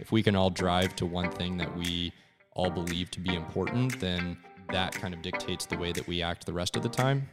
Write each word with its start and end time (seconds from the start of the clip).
if 0.00 0.10
we 0.10 0.22
can 0.22 0.34
all 0.34 0.50
drive 0.50 0.96
to 0.96 1.06
one 1.06 1.30
thing 1.30 1.58
that 1.58 1.76
we 1.76 2.12
all 2.52 2.70
believe 2.70 3.10
to 3.12 3.20
be 3.20 3.34
important, 3.34 4.00
then 4.00 4.36
that 4.72 4.92
kind 4.92 5.12
of 5.12 5.22
dictates 5.22 5.66
the 5.66 5.76
way 5.76 5.92
that 5.92 6.06
we 6.08 6.22
act 6.22 6.46
the 6.46 6.52
rest 6.52 6.74
of 6.74 6.82
the 6.82 6.88
time. 6.88 7.28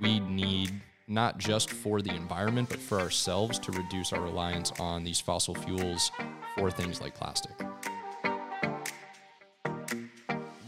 We 0.00 0.20
need 0.20 0.70
not 1.08 1.38
just 1.38 1.70
for 1.70 2.02
the 2.02 2.14
environment, 2.14 2.68
but 2.68 2.78
for 2.78 3.00
ourselves 3.00 3.58
to 3.58 3.72
reduce 3.72 4.12
our 4.12 4.20
reliance 4.20 4.72
on 4.78 5.02
these 5.02 5.18
fossil 5.18 5.54
fuels 5.54 6.12
for 6.56 6.70
things 6.70 7.00
like 7.00 7.14
plastic. 7.14 7.52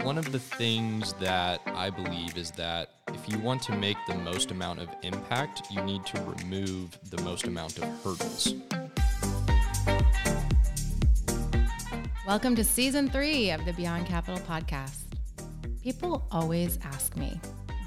One 0.02 0.18
of 0.18 0.32
the 0.32 0.40
things 0.40 1.12
that 1.14 1.60
I 1.66 1.90
believe 1.90 2.36
is 2.36 2.50
that 2.52 2.90
if 3.08 3.28
you 3.28 3.38
want 3.38 3.62
to 3.62 3.76
make 3.76 3.96
the 4.08 4.16
most 4.16 4.50
amount 4.50 4.80
of 4.80 4.88
impact, 5.02 5.70
you 5.70 5.80
need 5.82 6.04
to 6.06 6.20
remove 6.22 6.98
the 7.10 7.22
most 7.22 7.46
amount 7.46 7.78
of 7.78 7.84
hurdles. 8.02 8.54
Welcome 12.32 12.56
to 12.56 12.64
season 12.64 13.10
three 13.10 13.50
of 13.50 13.62
the 13.66 13.74
Beyond 13.74 14.06
Capital 14.06 14.40
podcast. 14.40 15.02
People 15.82 16.26
always 16.30 16.78
ask 16.82 17.14
me, 17.14 17.38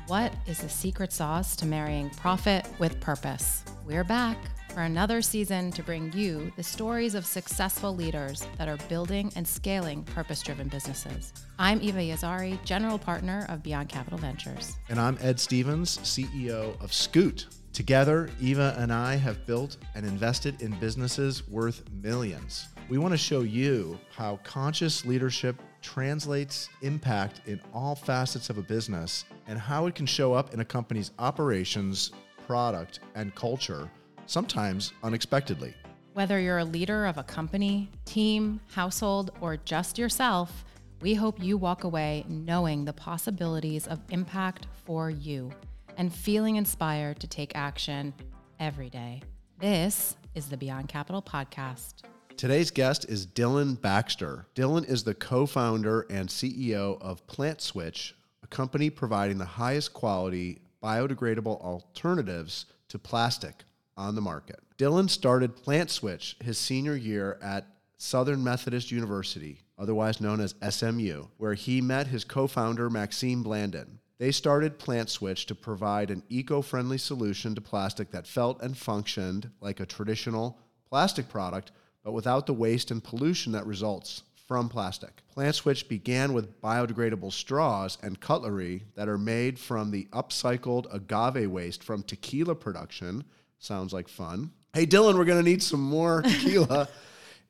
what 0.06 0.36
is 0.46 0.60
the 0.60 0.70
secret 0.70 1.12
sauce 1.12 1.56
to 1.56 1.66
marrying 1.66 2.12
profit 2.12 2.68
with 2.78 3.00
purpose? 3.00 3.64
We're 3.88 4.04
back 4.04 4.38
for 4.72 4.82
another 4.82 5.24
season 5.24 5.72
to 5.72 5.82
bring 5.82 6.14
you 6.14 6.54
the 6.58 6.62
stories 6.62 7.16
of 7.16 7.26
successful 7.26 7.96
leaders 7.96 8.48
that 8.60 8.68
are 8.68 8.78
building 8.88 9.34
and 9.36 9.48
scaling 9.48 10.04
purpose 10.04 10.44
driven 10.44 10.68
businesses. 10.68 11.34
I'm 11.58 11.82
Eva 11.82 12.02
Yazhari, 12.02 12.64
General 12.64 13.00
Partner 13.00 13.48
of 13.50 13.64
Beyond 13.64 13.90
Capital 13.90 14.20
Ventures. 14.20 14.78
And 14.90 15.00
I'm 15.00 15.18
Ed 15.22 15.40
Stevens, 15.40 15.98
CEO 15.98 16.80
of 16.84 16.94
Scoot. 16.94 17.48
Together, 17.74 18.30
Eva 18.40 18.76
and 18.78 18.94
I 18.94 19.16
have 19.16 19.48
built 19.48 19.78
and 19.96 20.06
invested 20.06 20.62
in 20.62 20.72
businesses 20.74 21.48
worth 21.48 21.84
millions. 22.04 22.68
We 22.88 23.00
want 23.00 23.14
to 23.14 23.18
show 23.18 23.42
you 23.42 23.98
how 24.16 24.40
conscious 24.44 25.06
leadership 25.06 25.60
translates 25.82 26.70
impact 26.84 27.42
in 27.48 27.60
all 27.74 27.96
facets 27.96 28.52
of 28.52 28.60
a 28.60 28.62
business 28.62 29.26
and 29.48 29.58
how 29.58 29.88
it 29.88 29.96
can 29.96 30.06
show 30.06 30.34
up 30.34 30.54
in 30.54 30.60
a 30.60 30.66
company's 30.66 31.10
operations, 31.18 32.12
product, 32.46 33.00
and 33.16 33.34
culture, 33.34 33.90
sometimes 34.28 34.94
unexpectedly. 35.02 35.74
Whether 36.14 36.40
you're 36.40 36.60
a 36.60 36.66
leader 36.66 37.08
of 37.08 37.18
a 37.18 37.24
company, 37.24 37.90
team, 38.06 38.60
household, 38.68 39.32
or 39.42 39.58
just 39.58 39.98
yourself, 39.98 40.64
we 41.02 41.16
hope 41.16 41.42
you 41.42 41.58
walk 41.58 41.86
away 41.86 42.24
knowing 42.30 42.86
the 42.86 42.94
possibilities 42.94 43.88
of 43.88 44.00
impact 44.12 44.68
for 44.86 45.10
you 45.10 45.52
and 45.98 46.14
feeling 46.14 46.58
inspired 46.58 47.20
to 47.20 47.28
take 47.28 47.56
action 47.56 48.14
every 48.60 48.92
day. 48.92 49.24
This 49.58 50.18
is 50.36 50.50
the 50.50 50.58
Beyond 50.58 50.88
Capital 50.88 51.24
Podcast. 51.24 52.04
Today's 52.38 52.70
guest 52.70 53.06
is 53.08 53.26
Dillon 53.26 53.76
Baxter. 53.76 54.46
Dillon 54.56 54.84
is 54.84 55.06
the 55.06 55.14
co 55.14 55.46
founder 55.46 56.02
and 56.10 56.28
CEO 56.28 57.02
of 57.02 57.26
PlantSwitch, 57.28 58.12
a 58.44 58.48
company 58.48 58.90
providing 58.90 59.38
the 59.38 59.46
highest 59.46 59.94
quality 59.94 60.60
biodegradable 60.84 61.62
alternatives 61.62 62.66
to 62.90 63.00
plastic 63.00 63.64
on 63.96 64.16
the 64.16 64.22
market. 64.22 64.60
Dillon 64.76 65.08
started 65.08 65.56
PlantSwitch 65.56 66.42
his 66.44 66.58
senior 66.58 66.98
year 66.98 67.40
at 67.42 67.68
Southern 67.98 68.44
Methodist 68.44 68.92
University, 68.92 69.62
otherwise 69.78 70.20
known 70.20 70.42
as 70.42 70.56
SMU, 70.70 71.28
where 71.38 71.54
he 71.54 71.80
met 71.80 72.08
his 72.08 72.26
co 72.26 72.48
founder 72.48 72.90
Maxime 72.90 73.46
Blandin. 73.46 74.00
They 74.18 74.34
started 74.34 74.78
PlantSwitch 74.78 75.46
to 75.46 75.56
provide 75.56 76.12
an 76.12 76.22
eco 76.28 76.62
friendly 76.62 76.98
solution 76.98 77.56
to 77.56 77.62
plastic 77.62 78.12
that 78.12 78.28
felt 78.28 78.62
and 78.62 78.78
functioned 78.78 79.52
like 79.62 79.80
a 79.80 79.86
traditional 79.86 80.60
plastic 80.90 81.30
product 81.30 81.72
but 82.06 82.14
without 82.14 82.46
the 82.46 82.54
waste 82.54 82.92
and 82.92 83.04
pollution 83.04 83.52
that 83.52 83.66
results 83.66 84.22
from 84.48 84.70
plastic. 84.70 85.24
PlantSwitch 85.36 85.90
began 85.90 86.34
with 86.34 86.62
biodegradable 86.62 87.34
straws 87.34 87.98
and 88.04 88.22
cutlery 88.22 88.84
that 88.94 89.10
are 89.10 89.18
made 89.18 89.58
from 89.58 89.90
the 89.90 90.08
upcycled 90.14 90.86
agave 90.94 91.50
waste 91.50 91.84
from 91.84 92.04
tequila 92.04 92.54
production. 92.54 93.24
Sounds 93.58 93.92
like 93.92 94.08
fun. 94.08 94.52
Hey, 94.74 94.86
Dillon, 94.86 95.18
we're 95.18 95.26
going 95.26 95.44
to 95.44 95.50
need 95.50 95.64
some 95.64 95.82
more 95.82 96.22
tequila. 96.22 96.88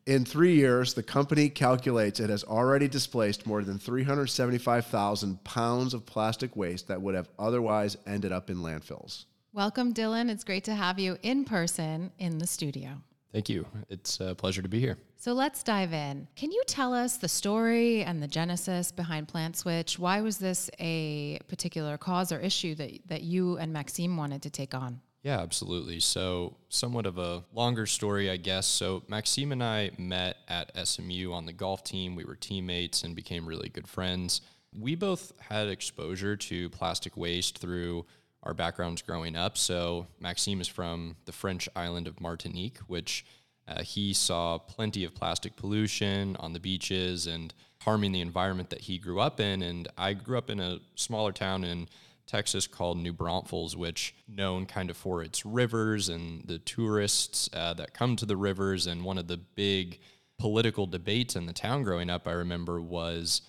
In 0.06 0.24
three 0.24 0.56
years, 0.56 0.94
the 0.94 1.04
company 1.04 1.50
calculates 1.50 2.22
it 2.22 2.30
has 2.30 2.46
already 2.46 2.88
displaced 2.88 3.46
more 3.46 3.62
than 3.62 3.78
375,000 3.78 5.44
pounds 5.44 5.94
of 5.94 6.06
plastic 6.06 6.56
waste 6.56 6.88
that 6.88 7.02
would 7.02 7.16
have 7.16 7.28
otherwise 7.38 7.98
ended 8.08 8.32
up 8.32 8.50
in 8.50 8.58
landfills. 8.58 9.26
Welcome, 9.52 9.92
Dillon. 9.92 10.30
It's 10.30 10.44
great 10.44 10.64
to 10.66 10.76
have 10.76 10.98
you 10.98 11.18
in 11.24 11.44
person 11.44 12.12
in 12.20 12.38
the 12.38 12.48
studio. 12.48 13.02
Thank 13.36 13.50
you. 13.50 13.68
It's 13.90 14.22
a 14.22 14.34
pleasure 14.34 14.62
to 14.62 14.70
be 14.70 14.80
here. 14.80 14.98
So 15.18 15.34
let's 15.34 15.62
dive 15.62 15.92
in. 15.92 16.26
Can 16.38 16.54
you 16.54 16.64
tell 16.68 16.94
us 16.94 17.18
the 17.18 17.28
story 17.28 18.02
and 18.02 18.24
the 18.24 18.30
genesis 18.30 18.94
behind 18.94 19.28
PlantSwitch? 19.28 20.00
Why 20.00 20.22
was 20.22 20.38
this 20.38 20.70
a 20.80 21.40
particular 21.50 21.98
cause 21.98 22.32
or 22.32 22.40
issue 22.40 22.76
that, 22.76 22.92
that 23.08 23.24
you 23.24 23.58
and 23.58 23.74
Maxime 23.74 24.16
wanted 24.16 24.42
to 24.44 24.50
take 24.50 24.74
on? 24.74 25.02
Yeah, 25.22 25.42
absolutely. 25.42 26.00
So, 26.00 26.56
somewhat 26.70 27.06
of 27.06 27.18
a 27.18 27.44
longer 27.52 27.86
story, 27.86 28.32
I 28.32 28.38
guess. 28.38 28.68
So, 28.68 29.04
Maxime 29.10 29.52
and 29.52 29.62
I 29.62 29.92
met 29.98 30.38
at 30.48 30.72
SMU 30.88 31.34
on 31.34 31.46
the 31.46 31.52
golf 31.52 31.84
team. 31.84 32.16
We 32.16 32.24
were 32.24 32.38
teammates 32.38 33.04
and 33.04 33.18
became 33.18 33.46
really 33.46 33.68
good 33.68 33.90
friends. 33.90 34.40
We 34.72 34.96
both 34.96 35.34
had 35.42 35.68
exposure 35.68 36.38
to 36.38 36.70
plastic 36.70 37.18
waste 37.18 37.58
through 37.58 38.06
our 38.46 38.54
backgrounds 38.54 39.02
growing 39.02 39.36
up. 39.36 39.58
So 39.58 40.08
Maxime 40.20 40.62
is 40.62 40.68
from 40.68 41.16
the 41.26 41.32
French 41.32 41.68
island 41.76 42.08
of 42.08 42.22
Martinique, 42.22 42.78
which 42.88 43.26
uh, 43.68 43.82
he 43.82 44.14
saw 44.14 44.60
plenty 44.60 45.04
of 45.04 45.16
plastic 45.16 45.56
pollution 45.56 46.36
on 46.38 46.54
the 46.54 46.60
beaches 46.60 47.26
and 47.26 47.54
harming 47.82 48.12
the 48.12 48.22
environment 48.22 48.70
that 48.70 48.82
he 48.82 48.98
grew 48.98 49.20
up 49.20 49.40
in. 49.40 49.62
And 49.62 49.88
I 49.98 50.14
grew 50.14 50.38
up 50.38 50.50
in 50.50 50.60
a 50.60 50.80
smaller 50.96 51.32
town 51.32 51.64
in 51.64 51.88
Texas 52.28 52.68
called 52.68 52.98
New 52.98 53.14
Braunfels, 53.14 53.76
which 53.76 54.16
known 54.28 54.66
kind 54.66 54.90
of 54.90 54.98
for 54.98 55.24
its 55.24 55.46
rivers 55.46 56.10
and 56.10 56.44
the 56.46 56.60
tourists 56.60 57.50
uh, 57.54 57.74
that 57.76 57.94
come 57.94 58.16
to 58.16 58.26
the 58.26 58.38
rivers. 58.38 58.88
And 58.88 59.04
one 59.04 59.18
of 59.18 59.28
the 59.28 59.38
big 59.38 60.00
political 60.38 60.86
debates 60.86 61.36
in 61.36 61.46
the 61.46 61.54
town 61.54 61.84
growing 61.84 62.10
up, 62.10 62.28
I 62.28 62.32
remember, 62.32 62.82
was 62.82 63.42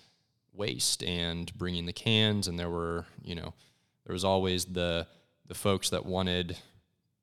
waste 0.53 1.03
and 1.03 1.55
bringing 1.55 1.85
the 1.85 1.93
cans. 1.93 2.47
And 2.47 2.59
there 2.59 2.69
were, 2.69 3.05
you 3.23 3.35
know, 3.35 3.53
there 4.07 4.13
was 4.13 4.23
always 4.23 4.65
the 4.65 5.05
the 5.45 5.53
folks 5.53 5.89
that 5.91 6.05
wanted 6.05 6.57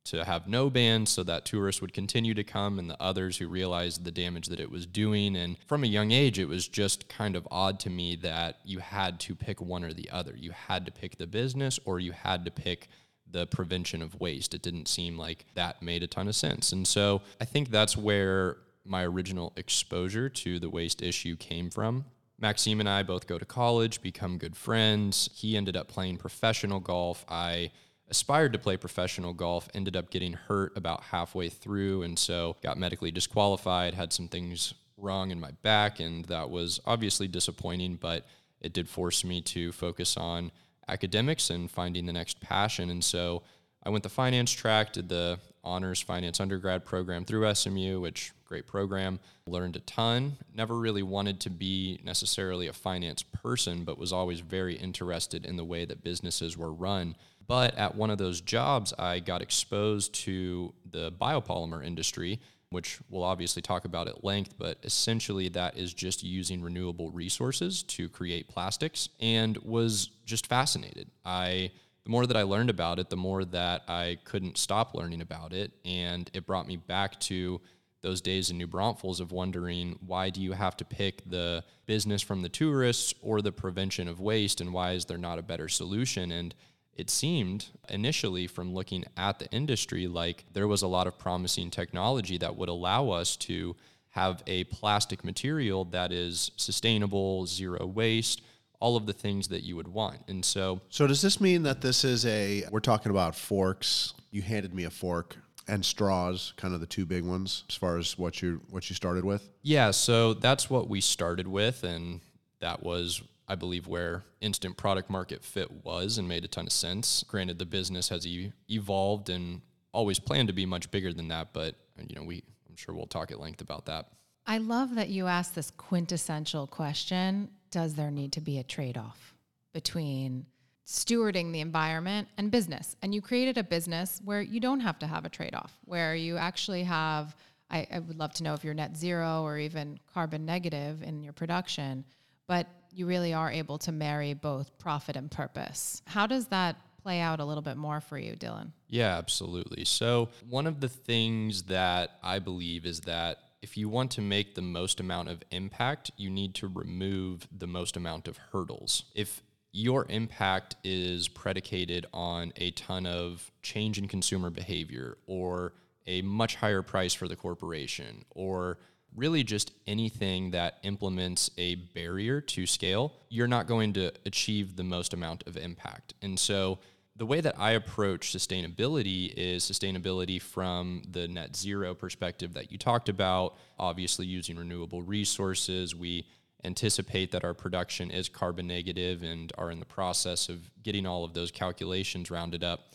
to 0.05 0.25
have 0.25 0.47
no 0.47 0.69
bans 0.69 1.11
so 1.11 1.23
that 1.23 1.47
tourists 1.47 1.81
would 1.81 1.95
continue 1.95 2.35
to 2.35 2.45
come 2.45 2.79
and 2.79 2.91
the 2.91 3.03
others 3.03 3.39
who 3.39 3.49
realized 3.49 4.05
the 4.05 4.11
damage 4.11 4.49
that 4.49 4.61
it 4.61 4.71
was 4.71 4.87
doing. 4.87 5.35
And 5.35 5.57
from 5.67 5.83
a 5.83 5.87
young 5.87 6.11
age 6.11 6.39
it 6.39 6.47
was 6.47 6.69
just 6.69 7.09
kind 7.09 7.37
of 7.37 7.49
odd 7.51 7.81
to 7.81 7.91
me 7.91 8.17
that 8.17 8.59
you 8.65 8.79
had 8.79 9.19
to 9.21 9.35
pick 9.35 9.61
one 9.61 9.83
or 9.83 9.93
the 9.95 10.11
other. 10.11 10.35
You 10.37 10.53
had 10.53 10.85
to 10.87 10.93
pick 10.93 11.17
the 11.17 11.27
business 11.27 11.81
or 11.87 12.01
you 12.01 12.13
had 12.13 12.45
to 12.45 12.51
pick 12.51 12.89
the 13.31 13.47
prevention 13.47 14.03
of 14.03 14.21
waste. 14.21 14.55
It 14.55 14.63
didn't 14.63 14.89
seem 14.89 15.19
like 15.19 15.47
that 15.55 15.83
made 15.83 16.03
a 16.03 16.07
ton 16.07 16.29
of 16.29 16.37
sense. 16.37 16.73
And 16.73 16.87
so 16.87 17.23
i 17.41 17.47
think 17.47 17.71
that's 17.71 17.97
where 17.97 18.59
my 18.85 19.05
original 19.05 19.55
exposure 19.57 20.29
to 20.29 20.59
the 20.59 20.69
waste 20.69 21.01
issue 21.01 21.37
came 21.37 21.71
from 21.71 22.05
Maxime 22.45 22.81
and 22.81 22.89
I 22.91 23.03
both 23.03 23.27
go 23.27 23.39
to 23.39 23.47
college, 23.47 24.03
become 24.03 24.37
good 24.37 24.55
friends. 24.55 25.31
He 25.33 25.57
ended 25.57 25.79
up 25.79 25.89
playing 25.89 26.19
professional 26.19 26.79
golf. 26.79 27.25
I 27.27 27.71
aspired 28.11 28.53
to 28.53 28.59
play 28.59 28.77
professional 28.77 29.33
golf, 29.33 29.67
ended 29.73 29.97
up 29.97 30.11
getting 30.11 30.35
hurt 30.35 30.77
about 30.77 31.05
halfway 31.05 31.49
through, 31.49 32.03
and 32.03 32.19
so 32.19 32.57
got 32.63 32.77
medically 32.77 33.11
disqualified, 33.11 33.95
had 33.95 34.13
some 34.13 34.29
things 34.29 34.75
wrong 34.99 35.31
in 35.31 35.41
my 35.41 35.53
back, 35.63 36.01
and 36.01 36.27
that 36.27 36.51
was 36.51 36.81
obviously 36.85 37.27
disappointing, 37.27 37.95
but 37.95 38.27
it 38.61 38.75
did 38.75 38.91
force 38.91 39.25
me 39.25 39.41
to 39.41 39.73
focus 39.73 40.19
on 40.19 40.53
academics 40.87 41.49
and 41.49 41.71
finding 41.71 42.05
the 42.05 42.13
next 42.13 42.43
passion. 42.43 42.91
And 42.91 43.03
so 43.03 43.43
I 43.83 43.89
went 43.89 44.03
the 44.03 44.11
finance 44.11 44.53
track, 44.53 44.93
did 44.93 45.09
the 45.09 45.39
honors 45.65 46.03
finance 46.03 46.41
undergrad 46.41 46.85
program 46.85 47.25
through 47.25 47.55
SMU, 47.55 48.01
which 48.01 48.33
great 48.55 48.67
program. 48.69 49.19
Learned 49.49 49.75
a 49.75 49.81
ton. 49.81 50.37
Never 50.55 50.77
really 50.77 51.03
wanted 51.03 51.41
to 51.41 51.51
be 51.51 51.99
necessarily 52.05 52.69
a 52.69 52.73
finance 52.73 53.25
person, 53.25 53.83
but 53.83 53.99
was 53.99 54.13
always 54.13 54.39
very 54.39 54.77
interested 54.77 55.45
in 55.45 55.57
the 55.57 55.65
way 55.65 55.85
that 55.85 56.05
businesses 56.05 56.57
were 56.57 56.73
run. 56.73 57.17
But 57.49 57.77
at 57.77 57.97
one 57.97 58.11
of 58.11 58.19
those 58.19 58.41
jobs, 58.41 58.95
I 58.97 59.19
got 59.19 59.43
exposed 59.43 60.15
to 60.27 60.73
the 60.89 61.11
biopolymer 61.21 61.85
industry, 61.85 62.39
which 62.71 63.01
we'll 63.11 63.25
obviously 63.25 63.61
talk 63.61 63.87
about 63.87 64.07
at 64.07 64.23
length, 64.23 64.55
but 64.57 64.79
essentially 64.85 65.49
that 65.49 65.77
is 65.77 65.93
just 65.93 66.23
using 66.23 66.63
renewable 66.63 67.11
resources 67.11 67.83
to 67.83 68.09
create 68.09 68.47
plastics 68.47 69.09
and 69.19 69.59
was 69.59 70.11
just 70.27 70.47
fascinated. 70.47 71.11
I 71.25 71.73
the 72.05 72.11
more 72.11 72.27
that 72.27 72.37
I 72.37 72.43
learned 72.43 72.71
about 72.71 72.99
it, 72.99 73.09
the 73.09 73.17
more 73.17 73.45
that 73.47 73.83
I 73.89 74.19
couldn't 74.25 74.59
stop 74.59 74.95
learning 74.95 75.23
about 75.23 75.53
it. 75.53 75.73
And 75.85 76.31
it 76.35 76.47
brought 76.47 76.69
me 76.69 76.77
back 76.77 77.19
to 77.21 77.61
those 78.05 78.21
days 78.21 78.51
in 78.51 78.59
New 78.59 78.69
Braunfels 78.69 79.19
of 79.19 79.33
wondering 79.33 79.99
why 80.07 80.31
do 80.31 80.41
you 80.41 80.53
have 80.53 80.77
to 80.77 80.85
pick 80.85 81.29
the 81.29 81.65
business 81.87 82.23
from 82.23 82.43
the 82.43 82.49
tourists 82.49 83.15
or 83.23 83.43
the 83.43 83.51
prevention 83.51 84.07
of 84.07 84.21
waste 84.21 84.61
and 84.61 84.73
why 84.73 84.93
is 84.93 85.07
there 85.07 85.19
not 85.19 85.39
a 85.39 85.43
better 85.43 85.69
solution? 85.69 86.31
And 86.31 86.55
it 86.97 87.11
seemed 87.11 87.67
initially 87.89 88.47
from 88.47 88.75
looking 88.75 89.05
at 89.17 89.39
the 89.39 89.51
industry 89.51 90.07
like 90.07 90.45
there 90.53 90.69
was 90.69 90.83
a 90.83 90.87
lot 90.87 91.07
of 91.07 91.19
promising 91.19 91.71
technology 91.71 92.39
that 92.39 92.55
would 92.55 92.69
allow 92.69 93.09
us 93.09 93.37
to 93.37 93.75
have 94.11 94.43
a 94.47 94.65
plastic 94.65 95.25
material 95.25 95.85
that 95.87 96.13
is 96.13 96.53
sustainable, 96.57 97.47
zero 97.47 97.85
waste, 97.87 98.43
all 98.81 98.97
of 98.97 99.07
the 99.07 99.13
things 99.13 99.49
that 99.49 99.63
you 99.63 99.77
would 99.77 99.89
want. 99.89 100.19
And 100.29 100.45
so, 100.45 100.83
So 100.91 101.07
does 101.07 101.23
this 101.23 101.41
mean 101.41 101.63
that 101.63 101.81
this 101.81 102.05
is 102.05 102.27
a 102.27 102.65
we're 102.71 102.81
talking 102.81 103.11
about 103.11 103.35
forks? 103.35 104.13
You 104.31 104.43
handed 104.43 104.75
me 104.75 104.85
a 104.85 104.91
fork 104.91 105.37
and 105.69 105.85
straws, 105.85 106.53
kind 106.57 106.75
of 106.75 106.81
the 106.81 106.87
two 106.87 107.07
big 107.07 107.25
ones 107.25 107.65
as 107.69 107.75
far 107.75 107.99
as 107.99 108.19
what 108.19 108.43
you 108.43 108.61
what 108.71 108.89
you 108.91 108.97
started 108.97 109.25
with. 109.25 109.49
yeah, 109.63 109.91
so 109.91 110.35
that's 110.35 110.69
what 110.69 110.89
we 110.89 111.01
started 111.01 111.49
with. 111.49 111.85
And 111.85 112.21
that 112.61 112.83
was, 112.83 113.23
I 113.49 113.55
believe, 113.55 113.87
where 113.87 114.25
instant 114.41 114.77
product 114.77 115.11
market 115.11 115.45
fit 115.45 115.71
was 115.85 116.19
and 116.19 116.29
made 116.29 116.45
a 116.45 116.49
ton 116.49 116.67
of 116.67 116.73
sense. 116.73 117.25
Granted, 117.27 117.59
the 117.59 117.67
business 117.67 118.09
has 118.09 118.27
e- 118.27 118.53
evolved 118.69 119.29
and 119.29 119.61
always 119.93 120.19
planned 120.19 120.49
to 120.49 120.55
be 120.55 120.67
much 120.67 120.91
bigger 120.91 121.13
than 121.13 121.29
that, 121.29 121.53
but, 121.53 121.75
you 122.09 122.17
know, 122.17 122.25
we, 122.25 122.43
I'm 122.69 122.77
sure 122.77 122.95
we'll 122.95 123.07
talk 123.07 123.31
at 123.31 123.41
length 123.41 123.61
about 123.61 123.87
that. 123.87 124.09
I 124.47 124.59
love 124.59 124.95
that 124.97 125.09
you 125.09 125.27
asked 125.27 125.55
this 125.55 125.71
quintessential 125.71 126.67
question 126.67 127.51
Does 127.71 127.95
there 127.95 128.11
need 128.11 128.33
to 128.33 128.41
be 128.41 128.59
a 128.59 128.63
trade 128.65 128.99
off 128.99 129.35
between 129.73 130.47
stewarding 130.87 131.53
the 131.53 131.61
environment 131.61 132.29
and 132.37 132.51
business? 132.51 132.97
And 133.03 133.15
you 133.15 133.23
created 133.23 133.59
a 133.59 133.65
business 133.65 134.21
where 134.25 134.43
you 134.43 134.61
don't 134.61 134.81
have 134.81 134.99
to 135.01 135.07
have 135.07 135.25
a 135.25 135.29
trade 135.29 135.55
off, 135.55 135.79
where 135.85 136.15
you 136.15 136.37
actually 136.37 136.85
have. 136.85 137.35
I, 137.71 137.87
I 137.91 137.99
would 137.99 138.19
love 138.19 138.35
to 138.35 138.43
know 138.43 138.53
if 138.53 138.63
you're 138.63 138.75
net 138.75 138.97
zero 138.97 139.43
or 139.43 139.59
even 139.59 139.99
carbon 140.13 140.45
negative 140.45 141.03
in 141.03 141.23
your 141.23 141.33
production, 141.33 142.05
but 142.47 142.67
you 142.93 143.07
really 143.07 143.33
are 143.33 143.51
able 143.51 143.79
to 143.79 143.93
marry 143.93 144.35
both 144.35 144.79
profit 144.79 145.17
and 145.17 145.31
purpose. 145.31 146.03
How 146.07 146.27
does 146.27 146.47
that 146.49 146.77
play 147.03 147.21
out 147.21 147.41
a 147.41 147.45
little 147.45 147.63
bit 147.63 147.77
more 147.77 148.01
for 148.01 148.19
you, 148.19 148.37
Dillon? 148.37 148.73
Yeah, 148.89 149.17
absolutely. 149.17 149.85
So, 149.85 150.29
one 150.49 150.67
of 150.67 150.81
the 150.81 150.89
things 150.89 151.65
that 151.65 152.19
I 152.23 152.39
believe 152.39 152.87
is 152.87 153.01
that 153.01 153.39
if 153.63 153.77
you 153.77 153.89
want 153.89 154.11
to 154.13 154.21
make 154.21 154.55
the 154.55 154.63
most 154.63 155.01
amount 155.01 155.29
of 155.29 155.43
impact, 155.51 156.11
you 156.17 156.31
need 156.31 156.55
to 156.57 156.69
remove 156.69 157.49
the 157.57 157.67
most 157.67 157.97
amount 157.97 158.29
of 158.29 158.37
hurdles. 158.53 159.05
If 159.15 159.43
your 159.77 160.07
impact 160.09 160.77
is 160.85 161.27
predicated 161.27 162.07
on 162.15 162.53
a 162.57 162.71
ton 162.71 163.07
of 163.07 163.51
change 163.61 163.99
in 163.99 164.07
consumer 164.07 164.49
behavior 164.49 165.19
or 165.27 165.73
a 166.07 166.23
much 166.23 166.55
higher 166.55 166.81
price 166.81 167.13
for 167.13 167.27
the 167.27 167.35
corporation 167.35 168.25
or 168.31 168.79
really 169.17 169.43
just 169.43 169.73
anything 169.89 170.53
that 170.53 170.79
implements 170.85 171.51
a 171.59 171.75
barrier 171.75 172.41
to 172.41 172.67
scale, 172.67 173.15
you're 173.29 173.49
not 173.49 173.67
going 173.67 173.93
to 173.93 174.13
achieve 174.25 174.77
the 174.77 174.85
most 174.85 175.13
amount 175.13 175.43
of 175.49 175.57
impact. 175.57 176.15
And 176.23 176.39
so 176.39 176.79
the 177.17 177.27
way 177.27 177.41
that 177.41 177.59
I 177.59 177.73
approach 177.73 178.33
sustainability 178.33 179.35
is 179.37 179.65
sustainability 179.65 180.41
from 180.41 181.03
the 181.11 181.27
net 181.27 181.57
zero 181.57 181.95
perspective 181.95 182.55
that 182.55 182.71
you 182.71 182.79
talked 182.79 183.09
about, 183.09 183.57
obviously 183.77 184.27
using 184.27 184.57
renewable 184.57 185.03
resources. 185.03 185.97
We 185.97 186.27
anticipate 186.65 187.31
that 187.33 187.45
our 187.45 187.55
production 187.55 188.11
is 188.11 188.29
carbon 188.29 188.67
negative 188.67 189.23
and 189.23 189.53
are 189.59 189.71
in 189.71 189.79
the 189.79 189.87
process 189.87 190.49
of 190.49 190.71
getting 190.83 191.07
all 191.07 191.25
of 191.25 191.35
those 191.35 191.51
calculations 191.51 192.31
rounded 192.31 192.65
up. 192.65 192.95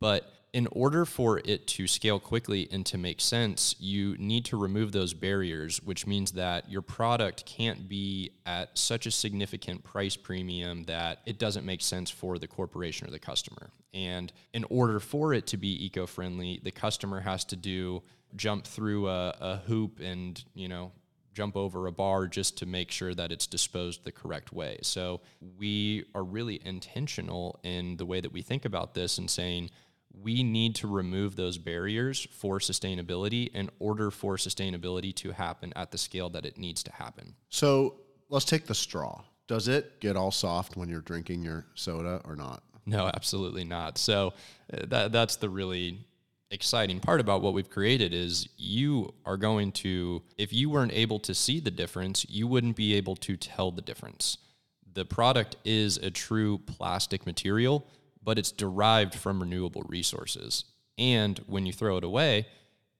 But 0.00 0.30
in 0.52 0.68
order 0.70 1.04
for 1.04 1.40
it 1.44 1.66
to 1.66 1.88
scale 1.88 2.20
quickly 2.20 2.68
and 2.70 2.86
to 2.86 2.96
make 2.96 3.20
sense, 3.20 3.74
you 3.80 4.16
need 4.18 4.44
to 4.44 4.56
remove 4.56 4.92
those 4.92 5.12
barriers, 5.12 5.82
which 5.82 6.06
means 6.06 6.30
that 6.32 6.70
your 6.70 6.80
product 6.80 7.44
can't 7.44 7.88
be 7.88 8.30
at 8.46 8.78
such 8.78 9.06
a 9.06 9.10
significant 9.10 9.82
price 9.82 10.16
premium 10.16 10.84
that 10.84 11.18
it 11.26 11.40
doesn't 11.40 11.66
make 11.66 11.82
sense 11.82 12.08
for 12.08 12.38
the 12.38 12.46
corporation 12.46 13.08
or 13.08 13.10
the 13.10 13.18
customer. 13.18 13.70
And 13.92 14.32
in 14.52 14.64
order 14.70 15.00
for 15.00 15.34
it 15.34 15.48
to 15.48 15.56
be 15.56 15.86
eco-friendly, 15.86 16.60
the 16.62 16.70
customer 16.70 17.20
has 17.20 17.44
to 17.46 17.56
do 17.56 18.04
jump 18.36 18.64
through 18.64 19.08
a, 19.08 19.34
a 19.40 19.56
hoop 19.66 19.98
and, 20.00 20.42
you 20.54 20.68
know, 20.68 20.92
jump 21.34 21.56
over 21.56 21.86
a 21.86 21.92
bar 21.92 22.26
just 22.26 22.56
to 22.58 22.66
make 22.66 22.90
sure 22.90 23.14
that 23.14 23.32
it's 23.32 23.46
disposed 23.46 24.04
the 24.04 24.12
correct 24.12 24.52
way. 24.52 24.78
So 24.82 25.20
we 25.58 26.04
are 26.14 26.24
really 26.24 26.60
intentional 26.64 27.58
in 27.62 27.96
the 27.96 28.06
way 28.06 28.20
that 28.20 28.32
we 28.32 28.42
think 28.42 28.64
about 28.64 28.94
this 28.94 29.18
and 29.18 29.30
saying, 29.30 29.70
we 30.22 30.44
need 30.44 30.76
to 30.76 30.86
remove 30.86 31.34
those 31.34 31.58
barriers 31.58 32.26
for 32.30 32.60
sustainability 32.60 33.52
in 33.52 33.68
order 33.80 34.12
for 34.12 34.36
sustainability 34.36 35.12
to 35.16 35.32
happen 35.32 35.72
at 35.74 35.90
the 35.90 35.98
scale 35.98 36.30
that 36.30 36.46
it 36.46 36.56
needs 36.56 36.84
to 36.84 36.92
happen. 36.92 37.34
So 37.48 37.96
let's 38.28 38.44
take 38.44 38.66
the 38.66 38.74
straw. 38.76 39.22
Does 39.48 39.66
it 39.66 40.00
get 40.00 40.16
all 40.16 40.30
soft 40.30 40.76
when 40.76 40.88
you're 40.88 41.00
drinking 41.00 41.42
your 41.42 41.66
soda 41.74 42.20
or 42.24 42.36
not? 42.36 42.62
No, 42.86 43.06
absolutely 43.06 43.64
not. 43.64 43.98
So 43.98 44.34
uh, 44.72 44.86
that 44.86 45.12
that's 45.12 45.36
the 45.36 45.48
really 45.48 45.98
exciting 46.54 47.00
part 47.00 47.20
about 47.20 47.42
what 47.42 47.52
we've 47.52 47.68
created 47.68 48.14
is 48.14 48.48
you 48.56 49.12
are 49.26 49.36
going 49.36 49.72
to 49.72 50.22
if 50.38 50.52
you 50.52 50.70
weren't 50.70 50.92
able 50.92 51.18
to 51.20 51.34
see 51.34 51.60
the 51.60 51.70
difference, 51.70 52.24
you 52.30 52.46
wouldn't 52.46 52.76
be 52.76 52.94
able 52.94 53.16
to 53.16 53.36
tell 53.36 53.70
the 53.70 53.82
difference. 53.82 54.38
The 54.92 55.04
product 55.04 55.56
is 55.64 55.96
a 55.98 56.10
true 56.10 56.58
plastic 56.58 57.26
material 57.26 57.86
but 58.24 58.38
it's 58.38 58.50
derived 58.50 59.14
from 59.14 59.40
renewable 59.40 59.84
resources. 59.86 60.64
And 60.96 61.38
when 61.46 61.66
you 61.66 61.72
throw 61.72 61.98
it 61.98 62.04
away, 62.04 62.46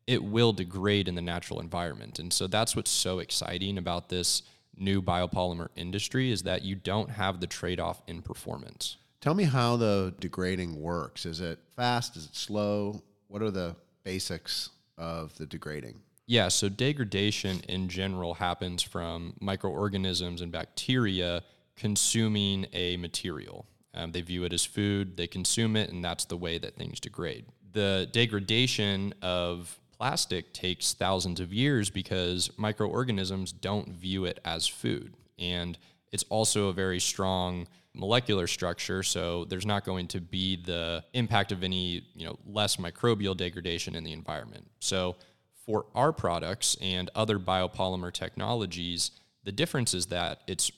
it 0.07 0.23
will 0.23 0.53
degrade 0.53 1.09
in 1.09 1.15
the 1.15 1.23
natural 1.23 1.61
environment. 1.61 2.19
And 2.19 2.33
so 2.33 2.47
that's 2.47 2.77
what's 2.77 2.91
so 2.91 3.21
exciting 3.21 3.79
about 3.79 4.11
this 4.11 4.43
new 4.77 5.01
biopolymer 5.01 5.69
industry 5.77 6.31
is 6.31 6.43
that 6.43 6.63
you 6.63 6.75
don't 6.75 7.11
have 7.11 7.41
the 7.41 7.47
trade-off 7.47 8.03
in 8.07 8.21
performance. 8.21 8.97
Tell 9.21 9.35
me 9.35 9.45
how 9.45 9.77
the 9.77 10.13
degrading 10.21 10.81
works. 10.81 11.25
Is 11.25 11.41
it 11.41 11.59
fast? 11.75 12.17
Is 12.17 12.27
it 12.27 12.37
slow? 12.37 13.03
What 13.29 13.43
are 13.43 13.51
the 13.51 13.77
basics 14.03 14.71
of 14.97 15.37
the 15.37 15.47
degrading? 15.47 15.97
Yeah, 16.27 16.49
so 16.49 16.69
degradation 16.69 17.61
in 17.69 17.89
general 17.89 18.35
happens 18.35 18.83
from 18.83 19.35
microorganisms 19.41 20.41
and 20.41 20.51
bacteria 20.51 21.43
consuming 21.77 22.67
a 22.73 22.97
material. 22.97 23.67
Um, 23.93 24.13
they 24.13 24.23
view 24.23 24.45
it 24.45 24.53
as 24.53 24.65
food, 24.65 25.17
they 25.17 25.27
consume 25.27 25.77
it, 25.77 25.91
and 25.91 26.05
that's 26.05 26.25
the 26.25 26.37
way 26.37 26.59
that 26.59 26.77
things 26.77 26.99
degrade. 26.99 27.45
The 27.73 28.09
degradation 28.13 29.15
of 29.23 29.79
plastic 29.97 30.53
takes 30.53 30.93
thousands 30.93 31.41
of 31.41 31.53
years 31.53 31.91
because 31.91 32.51
microorganisms 32.57 33.53
don't 33.53 33.89
view 33.89 34.25
it 34.25 34.41
as 34.45 34.67
food. 34.67 35.15
And 35.39 35.79
it's 36.13 36.25
also 36.29 36.69
a 36.69 36.73
very 36.73 37.01
strong 37.01 37.67
molecular 37.95 38.47
structure, 38.47 39.03
so 39.03 39.45
there's 39.45 39.67
not 39.67 39.85
going 39.85 40.09
to 40.09 40.21
be 40.21 40.57
the 40.57 41.05
impact 41.13 41.53
of 41.53 41.63
any, 41.63 42.07
you 42.15 42.27
know, 42.27 42.39
less 42.47 42.77
microbial 42.77 43.37
degradation 43.37 43.95
in 43.95 44.05
the 44.05 44.13
environment. 44.13 44.69
So 44.81 45.17
for 45.65 45.87
our 45.95 46.13
products 46.13 46.77
and 46.81 47.11
other 47.15 47.39
biopolymer 47.39 48.13
technologies, 48.13 49.13
the 49.45 49.53
difference 49.53 49.95
is 49.95 50.07
that 50.07 50.41
it's 50.47 50.71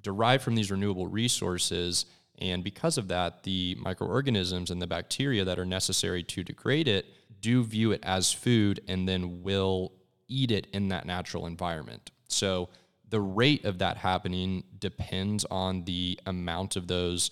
derived 0.00 0.42
from 0.42 0.54
these 0.54 0.70
renewable 0.70 1.06
resources 1.06 2.06
and 2.38 2.62
because 2.62 2.98
of 2.98 3.08
that, 3.08 3.42
the 3.42 3.76
microorganisms 3.80 4.70
and 4.70 4.80
the 4.80 4.86
bacteria 4.86 5.44
that 5.44 5.58
are 5.58 5.64
necessary 5.64 6.22
to 6.24 6.44
degrade 6.44 6.88
it 6.88 7.06
do 7.40 7.64
view 7.64 7.92
it 7.92 8.00
as 8.04 8.32
food 8.32 8.80
and 8.88 9.08
then 9.08 9.42
will 9.42 9.92
eat 10.28 10.50
it 10.50 10.68
in 10.72 10.88
that 10.88 11.06
natural 11.06 11.46
environment. 11.46 12.10
So 12.28 12.68
the 13.10 13.20
rate 13.20 13.64
of 13.64 13.78
that 13.78 13.96
happening 13.96 14.64
depends 14.78 15.44
on 15.50 15.84
the 15.84 16.18
amount 16.26 16.76
of 16.76 16.86
those 16.86 17.30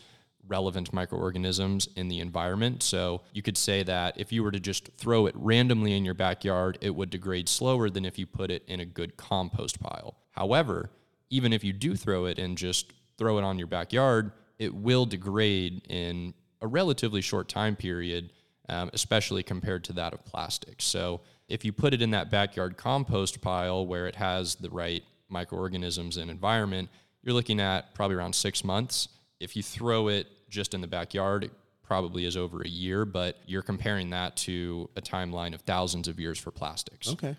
relevant 0.49 0.93
microorganisms 0.93 1.89
in 1.97 2.09
the 2.09 2.21
environment. 2.21 2.83
So 2.83 3.23
you 3.33 3.43
could 3.43 3.59
say 3.59 3.83
that 3.83 4.19
if 4.19 4.33
you 4.33 4.43
were 4.43 4.53
to 4.53 4.61
just 4.61 4.89
throw 4.97 5.27
it 5.27 5.35
randomly 5.37 5.97
in 5.97 6.05
your 6.05 6.15
backyard, 6.15 6.79
it 6.81 6.95
would 6.95 7.11
degrade 7.11 7.49
slower 7.49 7.91
than 7.91 8.05
if 8.05 8.19
you 8.19 8.27
put 8.27 8.51
it 8.51 8.63
in 8.69 8.81
a 8.81 8.85
good 8.85 9.17
compost 9.17 9.81
pile. 9.81 10.17
However, 10.31 10.91
even 11.31 11.53
if 11.53 11.65
you 11.65 11.73
do 11.73 11.97
throw 11.97 12.27
it 12.27 12.39
and 12.39 12.57
just 12.57 12.93
throw 13.19 13.39
it 13.39 13.45
on 13.45 13.59
your 13.59 13.67
backyard, 13.67 14.33
it 14.59 14.75
will 14.75 15.05
degrade 15.05 15.83
in 15.89 16.33
a 16.61 16.67
relatively 16.67 17.21
short 17.21 17.49
time 17.49 17.77
period, 17.77 18.31
um, 18.69 18.91
especially 18.93 19.43
compared 19.43 19.85
to 19.85 19.93
that 19.95 20.13
of 20.13 20.25
plastic. 20.25 20.81
So 20.81 21.21
if 21.49 21.65
you 21.65 21.73
put 21.73 21.95
it 21.95 22.03
in 22.03 22.11
that 22.11 22.31
backyard 22.31 22.77
compost 22.77 23.41
pile 23.41 23.87
where 23.87 24.07
it 24.07 24.17
has 24.17 24.55
the 24.57 24.71
right 24.71 25.03
microorganisms 25.29 26.17
and 26.17 26.31
environment, 26.31 26.89
you're 27.23 27.35
looking 27.35 27.61
at 27.61 27.95
probably 27.95 28.17
around 28.17 28.35
six 28.35 28.65
months. 28.65 29.09
If 29.41 29.57
you 29.57 29.63
throw 29.63 30.09
it 30.09 30.27
just 30.49 30.75
in 30.75 30.81
the 30.81 30.87
backyard, 30.87 31.45
it 31.45 31.53
probably 31.83 32.25
is 32.25 32.37
over 32.37 32.63
a 32.63 32.69
year, 32.69 33.05
but 33.05 33.37
you're 33.47 33.63
comparing 33.63 34.11
that 34.11 34.37
to 34.37 34.89
a 34.97 35.01
timeline 35.01 35.55
of 35.55 35.61
thousands 35.63 36.09
of 36.09 36.19
years 36.19 36.39
for 36.39 36.51
plastics. 36.51 37.09
Okay. 37.11 37.37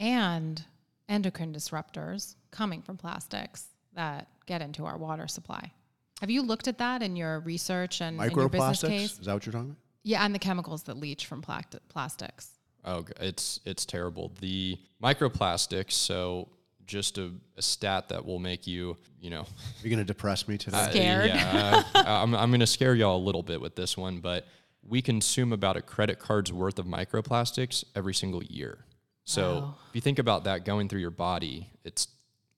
And 0.00 0.62
endocrine 1.08 1.52
disruptors 1.52 2.34
coming 2.50 2.82
from 2.82 2.96
plastics 2.96 3.66
that 3.94 4.28
get 4.46 4.62
into 4.62 4.84
our 4.84 4.96
water 4.96 5.28
supply. 5.28 5.72
Have 6.20 6.30
you 6.30 6.42
looked 6.42 6.68
at 6.68 6.78
that 6.78 7.02
in 7.02 7.16
your 7.16 7.40
research 7.40 8.00
and 8.00 8.20
in 8.20 8.30
your 8.30 8.48
business 8.48 8.82
case? 8.82 9.18
Is 9.18 9.26
that 9.26 9.34
what 9.34 9.46
you're 9.46 9.52
talking 9.52 9.70
about? 9.70 9.78
Yeah, 10.02 10.24
and 10.24 10.34
the 10.34 10.38
chemicals 10.38 10.84
that 10.84 10.96
leach 10.96 11.26
from 11.26 11.42
plastics. 11.42 12.50
Oh, 12.84 13.04
it's 13.20 13.60
it's 13.64 13.86
terrible. 13.86 14.32
The 14.40 14.78
microplastics, 15.02 15.92
so 15.92 16.48
just 16.86 17.18
a, 17.18 17.30
a 17.56 17.62
stat 17.62 18.08
that 18.10 18.24
will 18.24 18.38
make 18.38 18.66
you, 18.66 18.96
you 19.20 19.30
know, 19.30 19.46
You're 19.82 19.90
going 19.90 19.98
to 19.98 20.04
depress 20.04 20.46
me 20.48 20.58
today. 20.58 20.76
uh, 20.76 20.90
Scared. 20.90 21.26
yeah, 21.28 21.82
uh, 21.94 22.02
I'm, 22.06 22.34
I'm 22.34 22.50
going 22.50 22.60
to 22.60 22.66
scare 22.66 22.94
y'all 22.94 23.16
a 23.16 23.24
little 23.24 23.42
bit 23.42 23.60
with 23.60 23.74
this 23.76 23.96
one, 23.96 24.20
but 24.20 24.46
we 24.86 25.00
consume 25.00 25.52
about 25.52 25.76
a 25.76 25.82
credit 25.82 26.18
card's 26.18 26.52
worth 26.52 26.78
of 26.78 26.86
microplastics 26.86 27.84
every 27.94 28.12
single 28.14 28.42
year. 28.44 28.84
So 29.24 29.54
Wow. 29.60 29.74
if 29.88 29.94
you 29.94 30.00
think 30.02 30.18
about 30.18 30.44
that 30.44 30.64
going 30.66 30.88
through 30.88 31.00
your 31.00 31.10
body, 31.10 31.70
it's, 31.84 32.08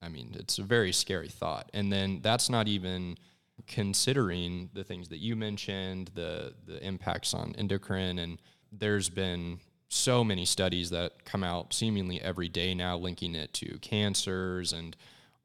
I 0.01 0.09
mean, 0.09 0.35
it's 0.37 0.57
a 0.59 0.63
very 0.63 0.91
scary 0.91 1.29
thought. 1.29 1.69
And 1.73 1.91
then 1.91 2.19
that's 2.21 2.49
not 2.49 2.67
even 2.67 3.15
considering 3.81 4.69
the 4.73 4.83
things 4.83 5.09
that 5.09 5.17
you 5.19 5.35
mentioned, 5.35 6.11
the 6.15 6.53
the 6.65 6.83
impacts 6.85 7.33
on 7.33 7.53
endocrine, 7.57 8.19
and 8.19 8.39
there's 8.71 9.09
been 9.09 9.59
so 9.89 10.23
many 10.23 10.45
studies 10.45 10.89
that 10.89 11.23
come 11.25 11.43
out 11.43 11.73
seemingly 11.73 12.21
every 12.21 12.49
day 12.49 12.73
now 12.73 12.97
linking 12.97 13.35
it 13.35 13.53
to 13.53 13.77
cancers 13.79 14.73
and 14.73 14.95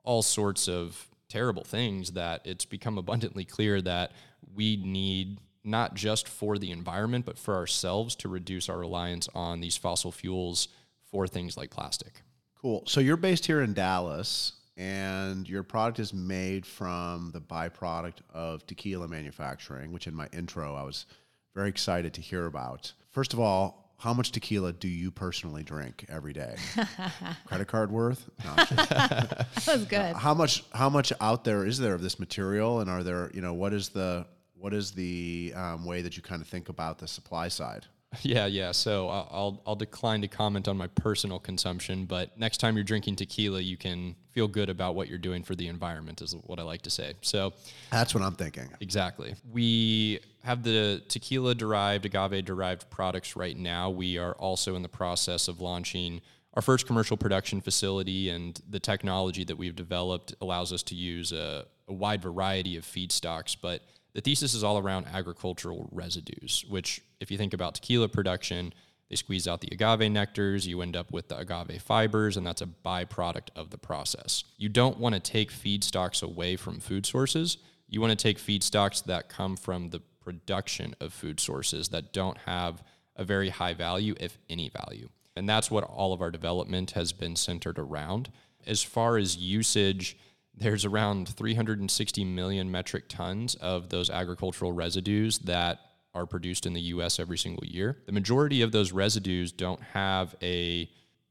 all 0.05 0.23
sorts 0.23 0.69
of 0.69 1.09
terrible 1.29 1.65
things 1.65 2.13
that 2.13 2.41
it's 2.45 2.65
become 2.65 2.99
abundantly 2.99 3.45
clear 3.45 3.81
that 3.81 4.13
we 4.55 4.77
need 4.77 5.39
not 5.65 5.95
just 5.95 6.29
for 6.29 6.59
the 6.59 6.73
environment 6.73 7.25
but 7.25 7.39
for 7.39 7.55
ourselves 7.55 8.17
to 8.17 8.29
reduce 8.29 8.69
our 8.69 8.79
reliance 8.79 9.29
on 9.35 9.61
these 9.61 9.77
fossil 9.77 10.11
fuels 10.11 10.69
for 11.13 11.29
things 11.29 11.57
like 11.57 11.71
plastic. 11.71 12.23
Cool. 12.61 12.83
So 12.87 13.01
you're 13.01 13.17
based 13.17 13.47
here 13.47 13.61
in 13.61 13.75
Dallas, 13.75 14.53
and 14.77 15.49
your 15.49 15.63
product 15.63 15.99
is 15.99 16.15
made 16.15 16.65
from 16.65 17.31
the 17.33 17.41
byproduct 17.41 18.19
of 18.33 18.67
tequila 18.67 19.09
manufacturing, 19.09 19.93
which 19.93 20.07
in 20.07 20.15
my 20.15 20.29
intro 20.33 20.75
I 20.75 20.83
was 20.83 21.07
very 21.55 21.69
excited 21.69 22.15
to 22.15 22.21
hear 22.21 22.47
about. 22.47 22.93
First 23.11 23.33
of 23.33 23.41
all, 23.41 23.82
how 24.03 24.13
much 24.13 24.33
tequila 24.33 24.73
do 24.73 24.89
you 24.89 25.13
personally 25.13 25.63
drink 25.63 26.05
every 26.09 26.33
day? 26.33 26.57
Credit 27.47 27.69
card 27.69 27.93
worth? 27.93 28.29
No, 28.45 28.55
That 28.65 29.47
was 29.69 29.85
good. 29.85 30.17
how 30.17 30.35
much? 30.35 30.65
How 30.73 30.89
much 30.91 31.13
out 31.21 31.45
there 31.45 31.65
is 31.65 31.79
there 31.79 31.95
of 31.95 32.03
this 32.03 32.19
material, 32.19 32.81
and 32.81 32.91
are 32.91 33.05
there? 33.05 33.31
You 33.33 33.43
know, 33.43 33.55
what 33.55 33.73
is 33.73 33.91
the 33.91 34.27
what 34.55 34.75
is 34.75 34.91
the 34.91 35.53
um, 35.55 35.85
way 35.85 36.03
that 36.03 36.17
you 36.17 36.23
kind 36.23 36.43
of 36.43 36.49
think 36.49 36.69
about 36.69 36.99
the 36.99 37.07
supply 37.07 37.47
side? 37.47 37.87
Yeah, 38.21 38.47
yeah. 38.47 38.73
So 38.73 39.09
I'll, 39.09 39.63
I'll 39.67 39.77
decline 39.77 40.21
to 40.23 40.29
comment 40.29 40.69
on 40.69 40.77
my 40.77 40.87
personal 40.87 41.39
consumption, 41.39 42.05
but 42.05 42.37
next 42.39 42.59
time 42.59 42.77
you're 42.77 42.85
drinking 42.85 43.17
tequila, 43.17 43.61
you 43.61 43.77
can 43.77 44.15
feel 44.31 44.49
good 44.49 44.69
about 44.69 44.95
what 44.95 45.09
you're 45.09 45.19
doing 45.19 45.43
for 45.43 45.55
the 45.55 45.69
environment. 45.69 46.21
Is 46.23 46.35
what 46.45 46.59
I 46.59 46.63
like 46.63 46.83
to 46.83 46.91
say. 46.91 47.15
So 47.23 47.53
That's 47.91 48.15
what 48.15 48.23
I'm 48.23 48.35
thinking. 48.35 48.69
Exactly. 48.81 49.35
We 49.51 50.21
have 50.45 50.63
the 50.63 51.03
tequila 51.09 51.55
derived, 51.55 52.05
agave 52.05 52.45
derived 52.45 52.91
products 52.91 53.37
right 53.37 53.57
now. 53.57 53.91
We 53.91 54.19
are 54.19 54.33
also 54.35 54.77
in 54.77 54.83
the 54.83 54.89
process 54.89 55.49
of 55.49 55.61
launching 55.61 56.21
our 56.55 56.63
first 56.63 56.87
commercial 56.87 57.17
production 57.17 57.61
facility, 57.63 58.29
and 58.29 58.61
the 58.69 58.81
technology 58.81 59.43
that 59.45 59.57
we've 59.57 59.77
developed 59.77 60.35
allows 60.41 60.73
us 60.73 60.83
to 60.85 60.95
use 60.95 61.33
a, 61.33 61.65
a 61.89 61.93
wide 61.93 62.23
variety 62.23 62.77
of 62.77 62.85
feedstocks. 62.85 63.57
But 63.61 63.81
the 64.15 64.21
thesis 64.21 64.55
is 64.55 64.63
all 64.65 64.79
around 64.79 65.07
agricultural 65.13 65.89
residues, 65.93 66.65
which, 66.69 67.01
if 67.21 67.31
you 67.31 67.39
think 67.39 67.55
about 67.55 67.75
tequila 67.75 68.09
production, 68.09 68.73
they 69.09 69.17
squeeze 69.17 69.47
out 69.47 69.61
the 69.61 69.69
agave 69.73 70.11
nectars, 70.11 70.67
you 70.67 70.81
end 70.81 70.97
up 70.97 71.13
with 71.13 71.29
the 71.29 71.37
agave 71.39 71.83
fibers, 71.83 72.37
and 72.37 72.47
that's 72.47 72.63
a 72.63 72.67
byproduct 72.67 73.49
of 73.55 73.71
the 73.71 73.79
process. 73.79 74.45
You 74.57 74.69
don't 74.69 74.99
want 74.99 75.15
to 75.15 75.21
take 75.21 75.53
feedstocks 75.53 76.23
away 76.23 76.57
from 76.57 76.81
food 76.81 77.05
sources. 77.05 77.59
You 77.89 78.01
want 78.01 78.19
to 78.19 78.23
take 78.23 78.39
feedstocks 78.39 79.05
that 79.05 79.29
come 79.29 79.57
from 79.57 79.91
the 79.91 80.01
production 80.21 80.95
of 81.01 81.13
food 81.13 81.41
sources 81.41 81.89
that 81.89 82.13
don't 82.13 82.39
have 82.39 82.83
a 83.17 83.25
very 83.25 83.51
high 83.51 83.75
value, 83.75 84.15
if 84.19 84.39
any 84.49 84.71
value. 84.71 85.09
And 85.37 85.49
that's 85.49 85.71
what 85.71 85.85
all 85.85 86.13
of 86.13 86.23
our 86.23 86.31
development 86.31 86.93
has 86.93 87.13
been 87.13 87.37
centered 87.37 87.79
around. 87.79 88.31
As 88.67 88.83
far 88.83 89.19
as 89.19 89.37
usage, 89.37 90.17
there's 90.55 90.85
around 90.85 91.29
360 91.29 92.25
million 92.25 92.71
metric 92.71 93.05
tons 93.09 93.55
of 93.57 93.89
those 93.89 94.11
agricultural 94.11 94.73
residues 94.73 95.39
that 95.41 95.81
are 96.15 96.27
produced 96.27 96.67
in 96.67 96.75
the 96.75 96.81
US 96.81 97.19
every 97.19 97.39
single 97.39 97.65
year. 97.65 97.99
The 98.07 98.13
majority 98.13 98.63
of 98.63 98.73
those 98.73 98.93
residues 98.93 99.51
don't 99.51 99.81
have 99.95 100.35
a 100.43 100.91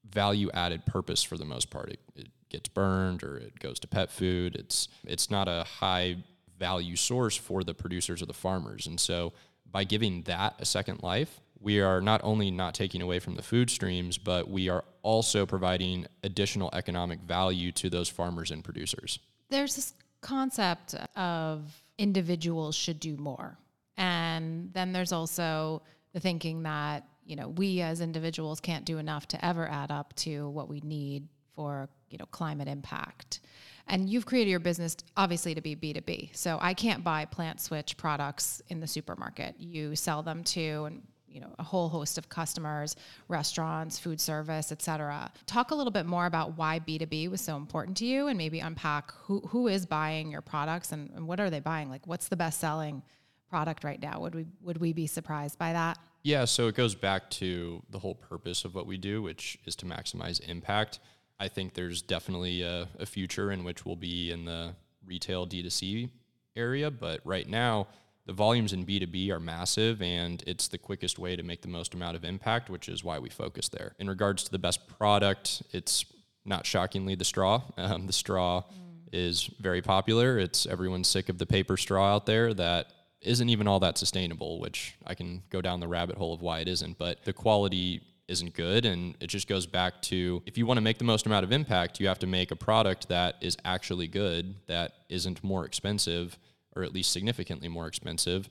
value 0.10 0.50
added 0.54 0.86
purpose 0.86 1.22
for 1.22 1.38
the 1.38 1.46
most 1.46 1.70
part. 1.70 1.90
It, 1.90 2.00
it 2.16 2.28
gets 2.50 2.68
burned 2.68 3.24
or 3.24 3.38
it 3.38 3.60
goes 3.60 3.80
to 3.80 3.88
pet 3.88 4.12
food. 4.12 4.56
It's 4.56 4.88
it's 5.06 5.30
not 5.30 5.48
a 5.48 5.64
high 5.64 6.18
value 6.58 6.96
source 6.96 7.36
for 7.36 7.64
the 7.64 7.74
producers 7.74 8.22
or 8.22 8.26
the 8.26 8.34
farmers. 8.34 8.88
And 8.88 9.00
so 9.00 9.34
by 9.72 9.84
giving 9.84 10.24
that 10.24 10.56
a 10.60 10.66
second 10.66 11.02
life, 11.02 11.40
we 11.62 11.80
are 11.80 12.02
not 12.02 12.22
only 12.24 12.50
not 12.52 12.74
taking 12.74 13.02
away 13.02 13.20
from 13.20 13.36
the 13.36 13.44
food 13.44 13.70
streams, 13.70 14.18
but 14.18 14.50
we 14.50 14.68
are 14.68 14.84
also 15.04 15.46
providing 15.46 16.08
additional 16.24 16.70
economic 16.74 17.20
value 17.20 17.72
to 17.74 17.90
those 17.90 18.10
farmers 18.10 18.52
and 18.52 18.64
producers. 18.64 19.20
There's 19.50 19.76
this 19.76 19.94
concept 20.22 20.96
of 21.16 21.84
individuals 21.98 22.76
should 22.76 23.00
do 23.00 23.16
more. 23.18 23.58
And 23.98 24.74
then 24.74 24.92
there's 24.92 25.12
also 25.12 25.84
the 26.14 26.20
thinking 26.20 26.64
that, 26.64 27.06
you 27.26 27.36
know, 27.36 27.50
we 27.50 27.82
as 27.82 28.02
individuals 28.02 28.60
can't 28.60 28.86
do 28.86 28.98
enough 28.98 29.28
to 29.30 29.46
ever 29.46 29.68
add 29.68 29.92
up 29.92 30.16
to 30.16 30.50
what 30.50 30.68
we 30.68 30.82
need 30.82 31.28
for, 31.56 31.90
you 32.10 32.18
know, 32.18 32.26
climate 32.26 32.68
impact. 32.68 33.42
And 33.88 34.10
you've 34.10 34.26
created 34.26 34.50
your 34.50 34.60
business 34.60 34.96
obviously 35.18 35.54
to 35.54 35.62
be 35.62 35.76
B2B. 35.76 36.36
So 36.36 36.58
I 36.62 36.74
can't 36.74 37.04
buy 37.04 37.26
PlantSwitch 37.26 37.98
products 37.98 38.62
in 38.70 38.80
the 38.80 38.88
supermarket. 38.88 39.56
You 39.60 39.96
sell 39.96 40.24
them 40.24 40.44
to 40.46 40.86
and 40.86 41.02
you 41.32 41.40
know 41.40 41.54
a 41.60 41.64
whole 41.64 41.90
host 41.90 42.18
of 42.18 42.30
customers 42.30 42.96
restaurants 43.28 43.98
food 43.98 44.20
service 44.20 44.72
et 44.72 44.82
cetera. 44.82 45.32
Talk 45.46 45.72
a 45.72 45.76
little 45.76 45.92
bit 45.92 46.06
more 46.06 46.26
about 46.26 46.58
why 46.58 46.80
b2b 46.80 47.30
was 47.30 47.42
so 47.42 47.56
important 47.56 47.98
to 47.98 48.06
you 48.06 48.28
and 48.28 48.38
maybe 48.38 48.60
unpack 48.60 49.12
who, 49.24 49.40
who 49.48 49.68
is 49.68 49.86
buying 49.86 50.32
your 50.32 50.42
products 50.42 50.92
and, 50.92 51.10
and 51.16 51.28
what 51.28 51.40
are 51.40 51.50
they 51.50 51.60
buying? 51.60 51.90
Like 51.90 52.06
what's 52.08 52.28
the 52.28 52.36
best 52.36 52.60
selling 52.60 53.02
product 53.50 53.84
right 53.84 54.02
now? 54.02 54.20
Would 54.22 54.36
we 54.36 54.46
would 54.62 54.78
we 54.78 54.94
be 54.94 55.08
surprised 55.08 55.58
by 55.58 55.74
that? 55.74 55.98
Yeah, 56.24 56.46
so 56.46 56.68
it 56.68 56.76
goes 56.76 56.94
back 56.94 57.30
to 57.32 57.82
the 57.90 57.98
whole 57.98 58.14
purpose 58.14 58.64
of 58.64 58.76
what 58.76 58.86
we 58.86 58.98
do, 58.98 59.24
which 59.24 59.58
is 59.66 59.76
to 59.78 59.86
maximize 59.86 60.40
impact. 60.48 61.00
I 61.40 61.48
think 61.48 61.74
there's 61.74 62.04
definitely 62.04 62.62
a, 62.62 62.88
a 63.00 63.08
future 63.08 63.52
in 63.52 63.64
which 63.64 63.86
we'll 63.86 63.96
be 63.96 64.32
in 64.32 64.46
the 64.46 64.76
retail 65.04 65.48
D2C 65.48 66.10
area, 66.56 66.92
but 66.92 67.22
right 67.24 67.50
now, 67.50 67.88
the 68.32 68.38
volumes 68.38 68.72
in 68.72 68.86
B2B 68.86 69.30
are 69.30 69.42
massive 69.42 70.02
and 70.02 70.42
it's 70.48 70.70
the 70.70 70.78
quickest 70.78 71.20
way 71.20 71.36
to 71.36 71.44
make 71.44 71.62
the 71.62 71.68
most 71.68 71.94
amount 71.94 72.16
of 72.16 72.24
impact, 72.24 72.70
which 72.70 72.88
is 72.88 73.04
why 73.04 73.20
we 73.20 73.28
focus 73.28 73.68
there. 73.68 73.94
In 74.00 74.08
regards 74.08 74.42
to 74.46 74.52
the 74.52 74.58
best 74.58 74.88
product, 74.88 75.62
it's 75.72 76.06
not 76.46 76.66
shockingly 76.66 77.16
the 77.16 77.26
straw. 77.26 77.62
Um, 77.78 78.08
the 78.08 78.14
straw 78.14 78.64
is 79.12 79.50
very 79.60 79.82
popular. 79.82 80.40
It's 80.40 80.66
everyone's 80.66 81.10
sick 81.10 81.28
of 81.28 81.40
the 81.40 81.46
paper 81.46 81.76
straw 81.76 82.16
out 82.16 82.26
there 82.26 82.54
that 82.54 82.94
isn't 83.20 83.50
even 83.50 83.68
all 83.68 83.82
that 83.82 83.98
sustainable, 83.98 84.62
which 84.62 84.96
I 85.06 85.14
can 85.14 85.44
go 85.50 85.62
down 85.62 85.82
the 85.82 85.90
rabbit 85.90 86.16
hole 86.18 86.34
of 86.34 86.42
why 86.42 86.60
it 86.60 86.70
isn't, 86.70 86.98
but 86.98 87.26
the 87.26 87.34
quality 87.34 88.00
isn't 88.30 88.54
good. 88.54 88.86
And 88.86 89.16
it 89.20 89.28
just 89.28 89.50
goes 89.50 89.66
back 89.66 90.02
to 90.04 90.42
if 90.46 90.58
you 90.58 90.66
want 90.66 90.78
to 90.78 90.82
make 90.82 91.00
the 91.00 91.04
most 91.04 91.26
amount 91.26 91.44
of 91.44 91.52
impact, 91.52 92.00
you 92.00 92.08
have 92.08 92.20
to 92.20 92.28
make 92.28 92.52
a 92.52 92.56
product 92.56 93.10
that 93.10 93.36
is 93.42 93.58
actually 93.66 94.08
good, 94.08 94.56
that 94.68 94.94
isn't 95.10 95.44
more 95.44 95.66
expensive, 95.66 96.38
or 96.76 96.84
at 96.84 96.94
least 96.94 97.12
significantly 97.12 97.68
more 97.68 97.88
expensive, 97.88 98.50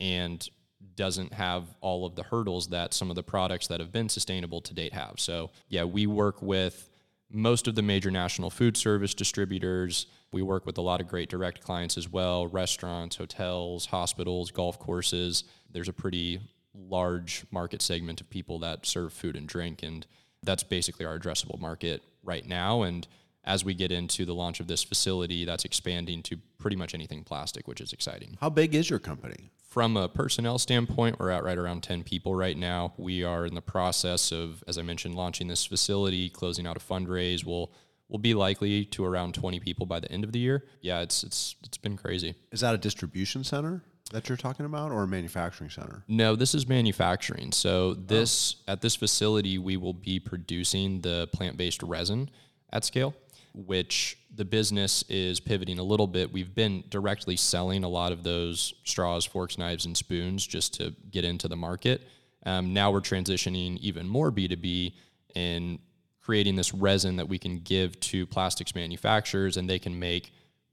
and 0.00 0.48
doesn't 0.96 1.32
have 1.32 1.64
all 1.80 2.04
of 2.04 2.16
the 2.16 2.22
hurdles 2.22 2.68
that 2.68 2.92
some 2.92 3.10
of 3.10 3.16
the 3.16 3.22
products 3.22 3.68
that 3.68 3.80
have 3.80 3.92
been 3.92 4.08
sustainable 4.08 4.60
to 4.60 4.74
date 4.74 4.92
have. 4.92 5.14
So, 5.16 5.50
yeah, 5.68 5.84
we 5.84 6.06
work 6.06 6.42
with 6.42 6.88
most 7.30 7.66
of 7.66 7.74
the 7.74 7.82
major 7.82 8.10
national 8.10 8.50
food 8.50 8.76
service 8.76 9.14
distributors. 9.14 10.06
We 10.32 10.42
work 10.42 10.66
with 10.66 10.78
a 10.78 10.82
lot 10.82 11.00
of 11.00 11.08
great 11.08 11.30
direct 11.30 11.62
clients 11.62 11.96
as 11.96 12.08
well 12.08 12.46
restaurants, 12.46 13.16
hotels, 13.16 13.86
hospitals, 13.86 14.50
golf 14.50 14.78
courses. 14.78 15.44
There's 15.70 15.88
a 15.88 15.92
pretty 15.92 16.40
large 16.74 17.44
market 17.50 17.82
segment 17.82 18.20
of 18.20 18.28
people 18.30 18.58
that 18.60 18.86
serve 18.86 19.12
food 19.12 19.36
and 19.36 19.46
drink, 19.46 19.82
and 19.82 20.06
that's 20.42 20.62
basically 20.62 21.06
our 21.06 21.18
addressable 21.18 21.60
market 21.60 22.02
right 22.22 22.46
now. 22.46 22.82
And 22.82 23.06
as 23.44 23.64
we 23.64 23.74
get 23.74 23.90
into 23.90 24.24
the 24.24 24.34
launch 24.34 24.60
of 24.60 24.68
this 24.68 24.82
facility, 24.82 25.44
that's 25.44 25.64
expanding 25.64 26.22
to 26.24 26.38
pretty 26.58 26.76
much 26.76 26.94
anything 26.94 27.24
plastic, 27.24 27.66
which 27.66 27.80
is 27.80 27.92
exciting. 27.92 28.36
How 28.40 28.50
big 28.50 28.74
is 28.74 28.88
your 28.88 28.98
company? 28.98 29.50
From 29.68 29.96
a 29.96 30.08
personnel 30.08 30.58
standpoint, 30.58 31.18
we're 31.18 31.30
at 31.30 31.42
right 31.42 31.56
around 31.56 31.82
10 31.82 32.04
people 32.04 32.34
right 32.34 32.56
now. 32.56 32.92
We 32.98 33.24
are 33.24 33.46
in 33.46 33.54
the 33.54 33.62
process 33.62 34.30
of, 34.30 34.62
as 34.68 34.78
I 34.78 34.82
mentioned, 34.82 35.14
launching 35.14 35.48
this 35.48 35.64
facility, 35.64 36.28
closing 36.28 36.66
out 36.66 36.76
a 36.76 36.80
fundraise. 36.80 37.44
We'll 37.44 37.72
we'll 38.08 38.18
be 38.18 38.34
likely 38.34 38.84
to 38.84 39.04
around 39.04 39.34
20 39.34 39.58
people 39.60 39.86
by 39.86 39.98
the 39.98 40.12
end 40.12 40.22
of 40.24 40.32
the 40.32 40.38
year. 40.38 40.66
Yeah, 40.82 41.00
it's 41.00 41.24
it's 41.24 41.56
it's 41.64 41.78
been 41.78 41.96
crazy. 41.96 42.34
Is 42.52 42.60
that 42.60 42.74
a 42.74 42.78
distribution 42.78 43.42
center 43.42 43.82
that 44.12 44.28
you're 44.28 44.36
talking 44.36 44.66
about, 44.66 44.92
or 44.92 45.02
a 45.04 45.08
manufacturing 45.08 45.70
center? 45.70 46.04
No, 46.06 46.36
this 46.36 46.54
is 46.54 46.68
manufacturing. 46.68 47.50
So 47.50 47.94
this 47.94 48.56
at 48.68 48.82
this 48.82 48.94
facility, 48.94 49.56
we 49.58 49.78
will 49.78 49.94
be 49.94 50.20
producing 50.20 51.00
the 51.00 51.28
plant-based 51.32 51.82
resin 51.82 52.30
at 52.70 52.84
scale, 52.84 53.14
which 53.54 54.18
the 54.34 54.44
business 54.44 55.04
is 55.08 55.40
pivoting 55.40 55.78
a 55.78 55.82
little 55.82 56.06
bit. 56.06 56.32
We've 56.32 56.54
been 56.54 56.84
directly 56.88 57.36
selling 57.36 57.84
a 57.84 57.88
lot 57.88 58.12
of 58.12 58.22
those 58.22 58.74
straws, 58.84 59.24
forks, 59.24 59.58
knives, 59.58 59.84
and 59.84 59.96
spoons 59.96 60.46
just 60.46 60.74
to 60.74 60.94
get 61.10 61.24
into 61.24 61.48
the 61.48 61.56
market. 61.56 62.02
Um, 62.44 62.72
now 62.72 62.90
we're 62.90 63.00
transitioning 63.00 63.78
even 63.78 64.08
more 64.08 64.32
B2B 64.32 64.94
in 65.34 65.78
creating 66.20 66.56
this 66.56 66.72
resin 66.72 67.16
that 67.16 67.28
we 67.28 67.38
can 67.38 67.58
give 67.58 67.98
to 68.00 68.26
plastics 68.26 68.74
manufacturers 68.74 69.56
and 69.56 69.68
they 69.68 69.78
can 69.78 69.98
make 69.98 70.32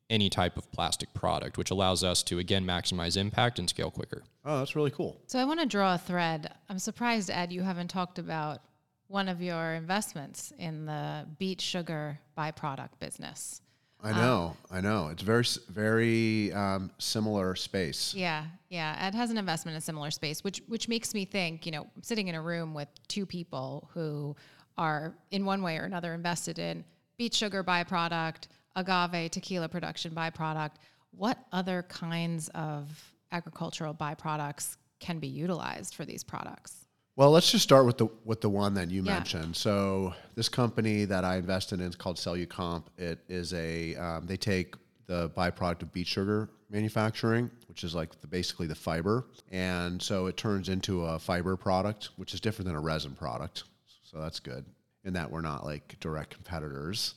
any 0.10 0.30
type 0.30 0.58
of 0.58 0.72
plastic 0.72 1.14
product, 1.14 1.58
which 1.58 1.70
allows 1.70 2.04
us 2.04 2.24
to 2.24 2.40
again 2.40 2.66
maximize 2.66 3.18
impact 3.18 3.60
and 3.60 3.70
scale 3.70 3.92
quicker. 3.92 4.24
Oh, 4.46 4.60
that's 4.60 4.76
really 4.76 4.92
cool. 4.92 5.22
So 5.28 5.38
I 5.38 5.46
want 5.46 5.60
to 5.60 5.66
draw 5.66 5.96
a 5.96 5.98
thread. 5.98 6.52
I'm 6.70 6.80
surprised, 6.80 7.30
Ed, 7.30 7.52
you 7.52 7.62
haven't 7.62 7.90
talked 7.90 8.18
about 8.18 8.62
one 9.10 9.28
of 9.28 9.42
your 9.42 9.74
investments 9.74 10.54
in 10.58 10.86
the 10.86 11.26
beet 11.38 11.60
sugar 11.60 12.20
byproduct 12.38 12.92
business. 13.00 13.62
I 14.02 14.14
know, 14.14 14.56
I 14.72 14.80
know. 14.80 15.10
It's 15.10 15.24
very, 15.24 15.44
very 15.68 16.54
um, 16.54 16.90
similar 17.00 17.54
space. 17.56 18.14
Yeah, 18.16 18.46
yeah. 18.70 18.96
Ed 18.98 19.14
has 19.14 19.30
an 19.30 19.38
investment 19.38 19.74
in 19.74 19.80
a 19.80 19.82
similar 19.82 20.10
space, 20.10 20.42
which 20.42 20.62
which 20.68 20.88
makes 20.88 21.14
me 21.14 21.26
think. 21.26 21.66
You 21.66 21.74
know, 21.74 21.82
I'm 21.82 22.04
sitting 22.04 22.30
in 22.30 22.36
a 22.36 22.42
room 22.42 22.74
with 22.74 22.88
two 23.10 23.26
people 23.26 23.90
who 23.94 24.38
are 24.78 25.18
in 25.32 25.44
one 25.44 25.62
way 25.62 25.78
or 25.78 25.84
another 25.84 26.14
invested 26.14 26.60
in 26.60 26.86
beet 27.18 27.34
sugar 27.34 27.62
byproduct, 27.62 28.48
agave 28.78 29.32
tequila 29.32 29.68
production 29.68 30.14
byproduct. 30.14 30.76
What 31.12 31.38
other 31.52 31.84
kinds 31.90 32.48
of 32.56 32.88
agricultural 33.34 33.94
byproducts 33.96 34.78
can 35.02 35.20
be 35.20 35.28
utilized 35.28 35.94
for 35.96 36.06
these 36.06 36.24
products? 36.24 36.88
Well, 37.16 37.32
let's 37.32 37.52
just 37.52 37.64
start 37.64 37.86
with 37.86 37.98
the 37.98 38.08
with 38.24 38.42
the 38.42 38.50
one 38.50 38.74
that 38.76 38.90
you 38.90 39.04
Yeah. 39.04 39.14
mentioned. 39.16 39.56
So 39.56 40.14
this 40.36 40.48
company 40.48 41.06
that 41.06 41.24
I 41.26 41.36
invested 41.38 41.82
in 41.82 41.88
is 41.88 41.96
called 41.96 42.16
Cellucomp. 42.18 42.84
It 42.98 43.20
is 43.28 43.54
a 43.54 43.96
um, 43.96 44.26
they 44.26 44.38
take 44.38 44.76
the 45.08 45.30
byproduct 45.32 45.82
of 45.82 45.92
beet 45.92 46.08
sugar 46.08 46.50
manufacturing, 46.70 47.50
which 47.68 47.84
is 47.84 47.96
like 47.96 48.20
the, 48.22 48.28
basically 48.28 48.68
the 48.68 48.76
fiber, 48.76 49.26
and 49.52 50.02
so 50.02 50.28
it 50.28 50.38
turns 50.38 50.70
into 50.70 51.04
a 51.06 51.18
fiber 51.20 51.58
product, 51.58 52.10
which 52.16 52.34
is 52.34 52.40
different 52.40 52.68
than 52.68 52.76
a 52.76 52.80
resin 52.80 53.16
product. 53.16 53.64
So 54.04 54.20
that's 54.20 54.40
good 54.40 54.66
in 55.04 55.14
that 55.14 55.30
we're 55.32 55.42
not 55.42 55.66
like 55.66 56.00
direct 56.00 56.30
competitors. 56.34 57.16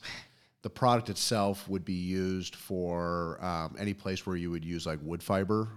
The 0.63 0.69
product 0.69 1.09
itself 1.09 1.67
would 1.69 1.83
be 1.85 1.93
used 1.93 2.55
for 2.55 3.37
um, 3.43 3.75
any 3.77 3.93
place 3.93 4.25
where 4.25 4.37
you 4.37 4.49
would 4.51 4.63
use 4.63 4.85
like 4.85 4.99
wood 5.01 5.21
fiber, 5.21 5.67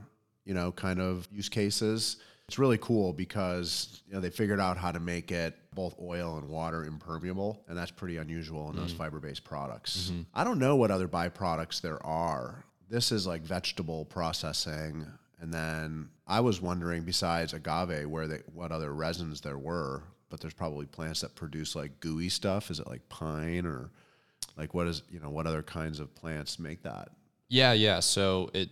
you 0.45 0.55
know, 0.55 0.71
kind 0.73 1.01
of 1.01 1.27
use 1.33 1.49
cases. 1.49 2.17
It's 2.49 2.59
really 2.59 2.79
cool 2.79 3.13
because 3.13 4.03
you 4.07 4.15
know 4.15 4.21
they 4.21 4.31
figured 4.31 4.61
out 4.61 4.77
how 4.77 4.93
to 4.93 5.01
make 5.01 5.33
it 5.33 5.57
both 5.75 5.95
oil 6.01 6.39
and 6.39 6.49
water 6.49 6.85
impermeable, 6.85 7.65
and 7.69 7.77
that's 7.77 7.91
pretty 7.91 8.19
unusual 8.19 8.71
in 8.71 8.77
those 8.77 8.93
mm. 8.93 8.99
fiber-based 8.99 9.43
products. 9.45 10.11
Mm-hmm. 10.11 10.23
I 10.33 10.45
don't 10.45 10.59
know 10.59 10.77
what 10.77 10.91
other 10.93 11.09
byproducts 11.09 11.81
there 11.81 12.05
are. 12.07 12.65
This 12.89 13.11
is 13.11 13.27
like 13.27 13.43
vegetable 13.43 14.05
processing, 14.05 15.07
and 15.41 15.53
then 15.53 16.09
I 16.27 16.41
was 16.41 16.61
wondering, 16.61 17.03
besides 17.03 17.53
agave, 17.53 18.09
where 18.09 18.29
they 18.29 18.43
what 18.55 18.71
other 18.71 18.95
resins 18.95 19.41
there 19.41 19.59
were. 19.59 20.05
But 20.29 20.41
there's 20.41 20.55
probably 20.55 20.87
plants 20.87 21.21
that 21.21 21.35
produce 21.35 21.77
like 21.77 22.01
gooey 22.01 22.29
stuff. 22.29 22.71
Is 22.71 22.81
it 22.81 22.87
like 22.87 23.09
pine 23.09 23.67
or 23.67 23.91
like 24.57 24.73
what 24.73 24.87
is 24.87 25.03
you 25.11 25.21
know 25.21 25.31
what 25.31 25.47
other 25.47 25.63
kinds 25.63 25.99
of 25.99 26.15
plants 26.15 26.59
make 26.59 26.83
that? 26.85 27.11
Yeah, 27.49 27.73
yeah. 27.73 28.01
So 28.01 28.51
it 28.55 28.71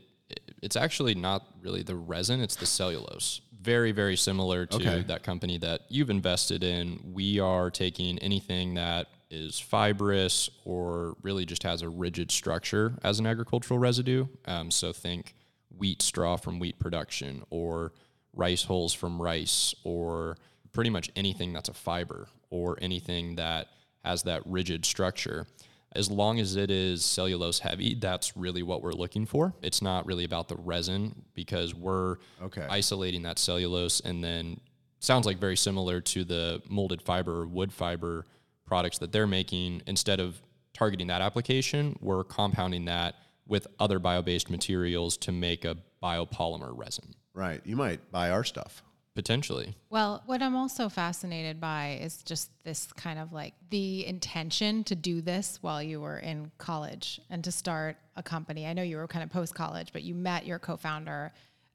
it's 0.62 0.76
actually 0.76 1.14
not 1.14 1.46
really 1.60 1.82
the 1.82 1.96
resin; 1.96 2.40
it's 2.40 2.56
the 2.56 2.66
cellulose. 2.66 3.40
Very, 3.64 3.92
very 3.92 4.14
similar 4.16 4.66
to 4.66 4.76
Okay. 4.76 5.02
that 5.04 5.22
company 5.22 5.56
that 5.58 5.82
you've 5.88 6.10
invested 6.10 6.62
in. 6.62 7.00
We 7.14 7.40
are 7.40 7.70
taking 7.70 8.18
anything 8.18 8.74
that 8.74 9.06
is 9.30 9.58
fibrous 9.58 10.50
or 10.66 11.16
really 11.22 11.46
just 11.46 11.62
has 11.62 11.80
a 11.80 11.88
rigid 11.88 12.30
structure 12.30 12.98
as 13.02 13.18
an 13.18 13.26
agricultural 13.26 13.78
residue. 13.78 14.26
Um, 14.44 14.70
so 14.70 14.92
think 14.92 15.34
wheat 15.78 16.02
straw 16.02 16.36
from 16.36 16.58
wheat 16.58 16.78
production, 16.78 17.42
or 17.48 17.92
rice 18.34 18.64
hulls 18.64 18.92
from 18.92 19.20
rice, 19.20 19.74
or 19.82 20.36
pretty 20.72 20.90
much 20.90 21.10
anything 21.16 21.54
that's 21.54 21.70
a 21.70 21.74
fiber, 21.74 22.28
or 22.50 22.76
anything 22.82 23.36
that 23.36 23.68
has 24.04 24.24
that 24.24 24.42
rigid 24.44 24.84
structure 24.84 25.46
as 25.94 26.10
long 26.10 26.40
as 26.40 26.56
it 26.56 26.70
is 26.70 27.04
cellulose 27.04 27.58
heavy, 27.60 27.94
that's 27.94 28.36
really 28.36 28.62
what 28.62 28.82
we're 28.82 28.92
looking 28.92 29.26
for. 29.26 29.54
It's 29.62 29.80
not 29.82 30.06
really 30.06 30.24
about 30.24 30.48
the 30.48 30.56
resin 30.56 31.24
because 31.34 31.74
we're 31.74 32.16
Okay. 32.42 32.66
isolating 32.68 33.22
that 33.22 33.38
cellulose 33.38 34.00
and 34.00 34.22
then 34.22 34.60
sounds 34.98 35.26
like 35.26 35.38
very 35.38 35.56
similar 35.56 36.00
to 36.00 36.24
the 36.24 36.62
molded 36.68 37.02
fiber 37.02 37.42
or 37.42 37.46
wood 37.46 37.72
fiber 37.72 38.24
products 38.66 38.98
that 38.98 39.12
they're 39.12 39.26
making. 39.26 39.82
Instead 39.86 40.18
of 40.20 40.40
targeting 40.72 41.06
that 41.08 41.20
application, 41.22 41.96
we're 42.00 42.24
compounding 42.24 42.86
that 42.86 43.14
with 43.46 43.66
other 43.78 43.98
bio-based 43.98 44.48
materials 44.50 45.16
to 45.18 45.30
make 45.30 45.64
a 45.64 45.76
biopolymer 46.02 46.72
resin. 46.76 47.14
Right. 47.34 47.60
You 47.64 47.76
might 47.76 48.10
buy 48.10 48.30
our 48.30 48.42
stuff. 48.44 48.82
Potentially. 49.14 49.76
Well, 49.90 50.24
what 50.26 50.42
I'm 50.42 50.56
also 50.56 50.88
fascinated 50.88 51.60
by 51.60 52.00
is 52.02 52.22
just 52.24 52.50
this 52.64 52.92
kind 52.92 53.20
of 53.20 53.32
like 53.32 53.54
the 53.70 54.04
intention 54.06 54.82
to 54.84 54.96
do 54.96 55.20
this 55.20 55.58
while 55.60 55.80
you 55.80 56.00
were 56.00 56.18
in 56.18 56.50
college 56.58 57.20
and 57.30 57.44
to 57.44 57.52
start 57.52 57.96
a 58.16 58.24
company. 58.24 58.66
I 58.66 58.72
know 58.72 58.82
you 58.82 58.96
were 58.96 59.06
kind 59.06 59.22
of 59.22 59.30
post 59.30 59.54
college, 59.54 59.92
but 59.92 60.02
you 60.02 60.16
met 60.16 60.46
your 60.46 60.58
co-founder 60.58 61.32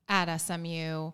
at 0.09 0.35
SMU. 0.37 1.11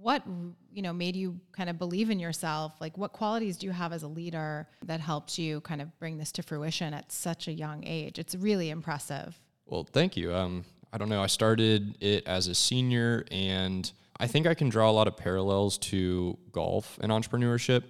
What 0.00 0.24
you 0.72 0.82
know 0.82 0.92
made 0.92 1.14
you 1.14 1.38
kind 1.52 1.70
of 1.70 1.78
believe 1.78 2.10
in 2.10 2.18
yourself? 2.18 2.72
Like, 2.80 2.98
what 2.98 3.12
qualities 3.12 3.56
do 3.56 3.66
you 3.66 3.72
have 3.72 3.92
as 3.92 4.02
a 4.02 4.08
leader 4.08 4.66
that 4.86 4.98
helped 4.98 5.38
you 5.38 5.60
kind 5.60 5.80
of 5.80 5.96
bring 6.00 6.18
this 6.18 6.32
to 6.32 6.42
fruition 6.42 6.94
at 6.94 7.12
such 7.12 7.46
a 7.46 7.52
young 7.52 7.84
age? 7.86 8.18
It's 8.18 8.34
really 8.34 8.70
impressive. 8.70 9.38
Well, 9.66 9.86
thank 9.92 10.16
you. 10.16 10.34
Um, 10.34 10.64
I 10.92 10.98
don't 10.98 11.08
know. 11.08 11.22
I 11.22 11.28
started 11.28 11.96
it 12.00 12.26
as 12.26 12.48
a 12.48 12.56
senior, 12.56 13.24
and 13.30 13.90
I 14.20 14.26
think 14.26 14.46
I 14.46 14.52
can 14.52 14.68
draw 14.68 14.90
a 14.90 14.92
lot 14.92 15.08
of 15.08 15.16
parallels 15.16 15.78
to 15.78 16.36
golf 16.52 16.98
and 17.00 17.10
entrepreneurship. 17.10 17.84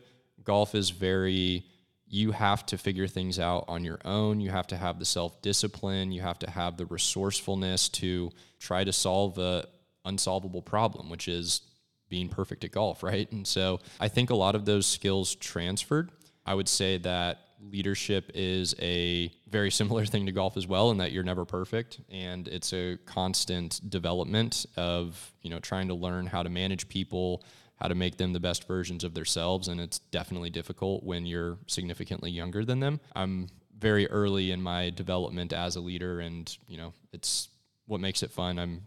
Golf 0.44 0.76
is 0.76 0.90
very, 0.90 1.66
you 2.06 2.30
have 2.30 2.64
to 2.66 2.78
figure 2.78 3.08
things 3.08 3.40
out 3.40 3.64
on 3.66 3.84
your 3.84 3.98
own. 4.04 4.40
You 4.40 4.50
have 4.50 4.68
to 4.68 4.76
have 4.76 5.00
the 5.00 5.04
self 5.04 5.42
discipline. 5.42 6.12
You 6.12 6.22
have 6.22 6.38
to 6.38 6.48
have 6.48 6.76
the 6.76 6.86
resourcefulness 6.86 7.88
to 7.88 8.30
try 8.60 8.84
to 8.84 8.92
solve 8.92 9.38
a 9.38 9.66
unsolvable 10.04 10.62
problem, 10.62 11.10
which 11.10 11.26
is 11.26 11.62
being 12.08 12.28
perfect 12.28 12.62
at 12.62 12.70
golf, 12.70 13.02
right? 13.10 13.30
And 13.32 13.44
so 13.44 13.80
I 13.98 14.06
think 14.06 14.30
a 14.30 14.36
lot 14.36 14.54
of 14.54 14.64
those 14.64 14.86
skills 14.86 15.34
transferred. 15.34 16.12
I 16.46 16.54
would 16.54 16.68
say 16.68 16.98
that 16.98 17.40
leadership 17.60 18.30
is 18.34 18.74
a 18.80 19.32
very 19.48 19.70
similar 19.70 20.04
thing 20.06 20.26
to 20.26 20.32
golf 20.32 20.56
as 20.56 20.66
well 20.66 20.90
in 20.90 20.98
that 20.98 21.12
you're 21.12 21.24
never 21.24 21.44
perfect 21.44 22.00
and 22.10 22.48
it's 22.48 22.72
a 22.72 22.98
constant 23.06 23.80
development 23.90 24.66
of 24.76 25.32
you 25.42 25.50
know 25.50 25.58
trying 25.58 25.88
to 25.88 25.94
learn 25.94 26.26
how 26.26 26.42
to 26.42 26.48
manage 26.48 26.88
people 26.88 27.44
how 27.76 27.88
to 27.88 27.94
make 27.94 28.16
them 28.16 28.32
the 28.32 28.40
best 28.40 28.66
versions 28.66 29.04
of 29.04 29.14
themselves 29.14 29.68
and 29.68 29.80
it's 29.80 29.98
definitely 29.98 30.50
difficult 30.50 31.02
when 31.02 31.26
you're 31.26 31.58
significantly 31.66 32.30
younger 32.30 32.64
than 32.64 32.80
them 32.80 33.00
i'm 33.14 33.48
very 33.78 34.08
early 34.08 34.50
in 34.50 34.60
my 34.60 34.90
development 34.90 35.52
as 35.52 35.76
a 35.76 35.80
leader 35.80 36.20
and 36.20 36.58
you 36.66 36.76
know 36.76 36.92
it's 37.12 37.48
what 37.86 38.00
makes 38.00 38.22
it 38.22 38.30
fun 38.30 38.58
i'm 38.58 38.82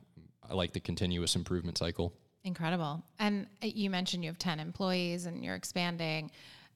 i 0.49 0.53
like 0.53 0.73
the 0.73 0.79
continuous 0.79 1.35
improvement 1.35 1.77
cycle 1.77 2.13
Incredible. 2.43 3.01
And 3.19 3.47
uh, 3.63 3.67
you 3.67 3.89
mentioned 3.89 4.23
you 4.23 4.29
have 4.29 4.37
10 4.37 4.59
employees 4.59 5.25
and 5.25 5.43
you're 5.43 5.55
expanding. 5.55 6.29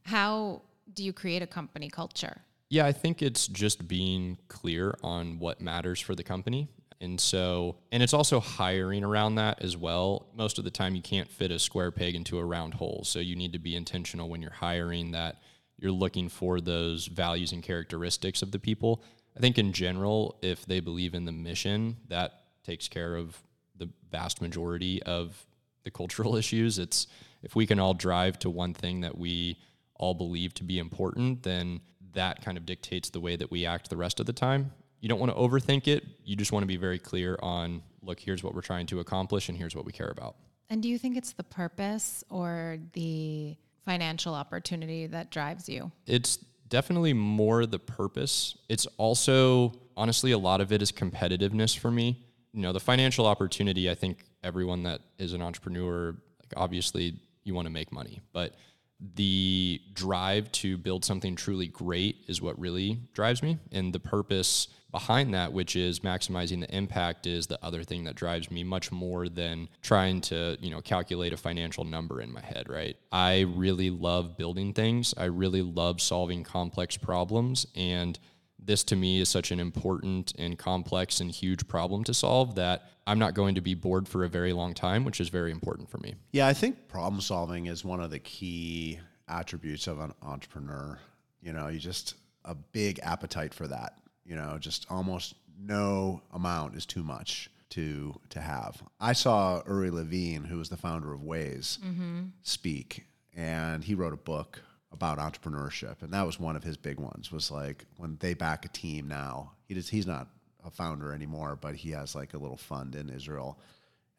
How 0.03 0.61
do 0.93 1.03
you 1.03 1.13
create 1.13 1.41
a 1.41 1.47
company 1.47 1.89
culture? 1.89 2.41
Yeah, 2.69 2.85
I 2.85 2.91
think 2.91 3.21
it's 3.21 3.47
just 3.47 3.87
being 3.87 4.37
clear 4.47 4.97
on 5.03 5.39
what 5.39 5.61
matters 5.61 5.99
for 5.99 6.15
the 6.15 6.23
company. 6.23 6.67
And 6.99 7.21
so, 7.21 7.77
and 7.91 8.01
it's 8.01 8.13
also 8.13 8.39
hiring 8.39 9.03
around 9.03 9.35
that 9.35 9.61
as 9.61 9.77
well. 9.77 10.27
Most 10.35 10.57
of 10.57 10.63
the 10.63 10.71
time, 10.71 10.95
you 10.95 11.01
can't 11.01 11.29
fit 11.29 11.51
a 11.51 11.59
square 11.59 11.91
peg 11.91 12.15
into 12.15 12.39
a 12.39 12.45
round 12.45 12.73
hole. 12.73 13.03
So, 13.05 13.19
you 13.19 13.35
need 13.35 13.53
to 13.53 13.59
be 13.59 13.75
intentional 13.75 14.29
when 14.29 14.41
you're 14.41 14.51
hiring 14.51 15.11
that 15.11 15.41
you're 15.77 15.91
looking 15.91 16.27
for 16.27 16.59
those 16.59 17.05
values 17.05 17.51
and 17.51 17.61
characteristics 17.61 18.41
of 18.41 18.51
the 18.51 18.59
people. 18.59 19.03
I 19.35 19.39
think, 19.39 19.59
in 19.59 19.73
general, 19.73 20.39
if 20.41 20.65
they 20.65 20.79
believe 20.79 21.13
in 21.13 21.25
the 21.25 21.31
mission, 21.31 21.97
that 22.07 22.41
takes 22.63 22.87
care 22.87 23.15
of 23.15 23.37
the 23.75 23.89
vast 24.11 24.41
majority 24.41 25.01
of 25.03 25.45
the 25.83 25.91
cultural 25.91 26.35
issues. 26.41 26.79
It's 26.79 27.05
if 27.43 27.55
we 27.55 27.67
can 27.67 27.79
all 27.79 27.93
drive 27.93 28.39
to 28.39 28.49
one 28.49 28.73
thing 28.73 29.01
that 29.01 29.17
we 29.17 29.59
all 29.99 30.13
believe 30.13 30.53
to 30.55 30.63
be 30.63 30.79
important, 30.79 31.43
then 31.43 31.81
that 32.13 32.43
kind 32.43 32.57
of 32.57 32.65
dictates 32.65 33.09
the 33.09 33.19
way 33.19 33.35
that 33.35 33.51
we 33.51 33.65
act 33.65 33.89
the 33.89 33.97
rest 33.97 34.19
of 34.19 34.25
the 34.25 34.33
time. 34.33 34.71
You 34.99 35.09
don't 35.09 35.19
want 35.19 35.31
to 35.31 35.37
overthink 35.37 35.87
it. 35.87 36.03
You 36.23 36.35
just 36.35 36.51
want 36.51 36.63
to 36.63 36.67
be 36.67 36.77
very 36.77 36.99
clear 36.99 37.37
on 37.41 37.83
look, 38.01 38.19
here's 38.19 38.43
what 38.43 38.55
we're 38.55 38.61
trying 38.61 38.87
to 38.87 38.99
accomplish, 38.99 39.49
and 39.49 39.57
here's 39.57 39.75
what 39.75 39.85
we 39.85 39.91
care 39.91 40.09
about. 40.09 40.35
And 40.69 40.81
do 40.81 40.89
you 40.89 40.97
think 40.97 41.17
it's 41.17 41.33
the 41.33 41.43
purpose 41.43 42.23
or 42.29 42.77
the 42.93 43.55
financial 43.85 44.33
opportunity 44.33 45.07
that 45.07 45.29
drives 45.29 45.69
you? 45.69 45.91
It's 46.05 46.37
definitely 46.69 47.13
more 47.13 47.65
the 47.65 47.79
purpose. 47.79 48.57
It's 48.67 48.85
also, 48.97 49.73
honestly, 49.95 50.31
a 50.31 50.37
lot 50.37 50.61
of 50.61 50.71
it 50.71 50.81
is 50.81 50.91
competitiveness 50.91 51.77
for 51.77 51.91
me. 51.91 52.25
You 52.53 52.61
know, 52.61 52.73
the 52.73 52.79
financial 52.79 53.25
opportunity, 53.25 53.89
I 53.89 53.95
think 53.95 54.25
everyone 54.43 54.83
that 54.83 55.01
is 55.19 55.33
an 55.33 55.41
entrepreneur, 55.41 56.11
like 56.39 56.53
obviously 56.55 57.15
you 57.43 57.53
want 57.53 57.65
to 57.65 57.71
make 57.71 57.91
money, 57.91 58.21
but 58.33 58.55
the 58.99 59.81
drive 59.93 60.51
to 60.51 60.77
build 60.77 61.05
something 61.05 61.35
truly 61.35 61.67
great 61.67 62.23
is 62.27 62.41
what 62.41 62.59
really 62.59 62.99
drives 63.13 63.43
me. 63.43 63.57
And 63.71 63.93
the 63.93 63.99
purpose 63.99 64.67
behind 64.91 65.33
that, 65.33 65.53
which 65.53 65.75
is 65.75 65.99
maximizing 65.99 66.61
the 66.61 66.75
impact, 66.75 67.27
is 67.27 67.45
the 67.45 67.63
other 67.63 67.83
thing 67.83 68.05
that 68.05 68.15
drives 68.15 68.49
me 68.49 68.63
much 68.63 68.91
more 68.91 69.29
than 69.29 69.69
trying 69.81 70.21
to, 70.21 70.57
you 70.59 70.71
know, 70.71 70.81
calculate 70.81 71.33
a 71.33 71.37
financial 71.37 71.83
number 71.83 72.21
in 72.21 72.31
my 72.31 72.41
head, 72.41 72.69
right? 72.69 72.95
I 73.11 73.41
really 73.41 73.89
love 73.91 74.37
building 74.37 74.73
things. 74.73 75.13
I 75.17 75.25
really 75.25 75.61
love 75.61 76.01
solving 76.01 76.43
complex 76.43 76.97
problems. 76.97 77.67
And 77.75 78.17
this 78.59 78.83
to 78.85 78.95
me 78.95 79.21
is 79.21 79.29
such 79.29 79.51
an 79.51 79.59
important 79.59 80.33
and 80.37 80.57
complex 80.57 81.19
and 81.19 81.31
huge 81.31 81.67
problem 81.67 82.03
to 82.05 82.13
solve 82.13 82.55
that 82.55 82.89
I'm 83.05 83.19
not 83.19 83.33
going 83.33 83.55
to 83.55 83.61
be 83.61 83.73
bored 83.73 84.07
for 84.07 84.23
a 84.23 84.29
very 84.29 84.51
long 84.53 84.73
time, 84.73 85.05
which 85.05 85.21
is 85.21 85.29
very 85.29 85.51
important 85.51 85.89
for 85.89 85.97
me. 85.99 86.15
Yeah, 86.31 86.47
I 86.47 86.53
think 86.53 86.87
problem 86.87 87.21
solving 87.21 87.67
is 87.67 87.85
one 87.85 88.01
of 88.01 88.11
the 88.11 88.19
key 88.19 88.99
attributes 89.27 89.87
of 89.87 89.99
an 89.99 90.13
entrepreneur. 90.21 90.99
You 91.41 91.53
know, 91.53 91.67
you 91.67 91.79
just 91.79 92.15
a 92.43 92.55
big 92.55 92.99
appetite 93.03 93.53
for 93.53 93.67
that. 93.67 93.97
You 94.25 94.35
know, 94.35 94.57
just 94.59 94.85
almost 94.89 95.35
no 95.57 96.21
amount 96.33 96.75
is 96.75 96.85
too 96.85 97.03
much 97.03 97.49
to 97.69 98.19
to 98.29 98.41
have. 98.41 98.81
I 98.99 99.13
saw 99.13 99.61
Uri 99.67 99.91
Levine, 99.91 100.43
who 100.43 100.57
was 100.57 100.69
the 100.69 100.77
founder 100.77 101.13
of 101.13 101.21
Waze, 101.21 101.79
mm-hmm. 101.79 102.23
speak, 102.43 103.05
and 103.35 103.83
he 103.83 103.95
wrote 103.95 104.13
a 104.13 104.17
book 104.17 104.61
about 104.97 105.19
entrepreneurship, 105.19 106.01
and 106.01 106.11
that 106.11 106.25
was 106.25 106.39
one 106.39 106.55
of 106.55 106.63
his 106.63 106.75
big 106.75 106.99
ones. 106.99 107.31
Was 107.31 107.51
like 107.51 107.85
when 107.97 108.17
they 108.19 108.33
back 108.33 108.65
a 108.65 108.69
team 108.69 109.07
now. 109.07 109.51
He 109.67 109.75
does. 109.75 109.87
He's 109.89 110.07
not 110.07 110.27
a 110.65 110.71
founder 110.71 111.13
anymore, 111.13 111.57
but 111.59 111.75
he 111.75 111.91
has 111.91 112.15
like 112.15 112.33
a 112.33 112.37
little 112.37 112.57
fund 112.57 112.95
in 112.95 113.09
Israel. 113.09 113.59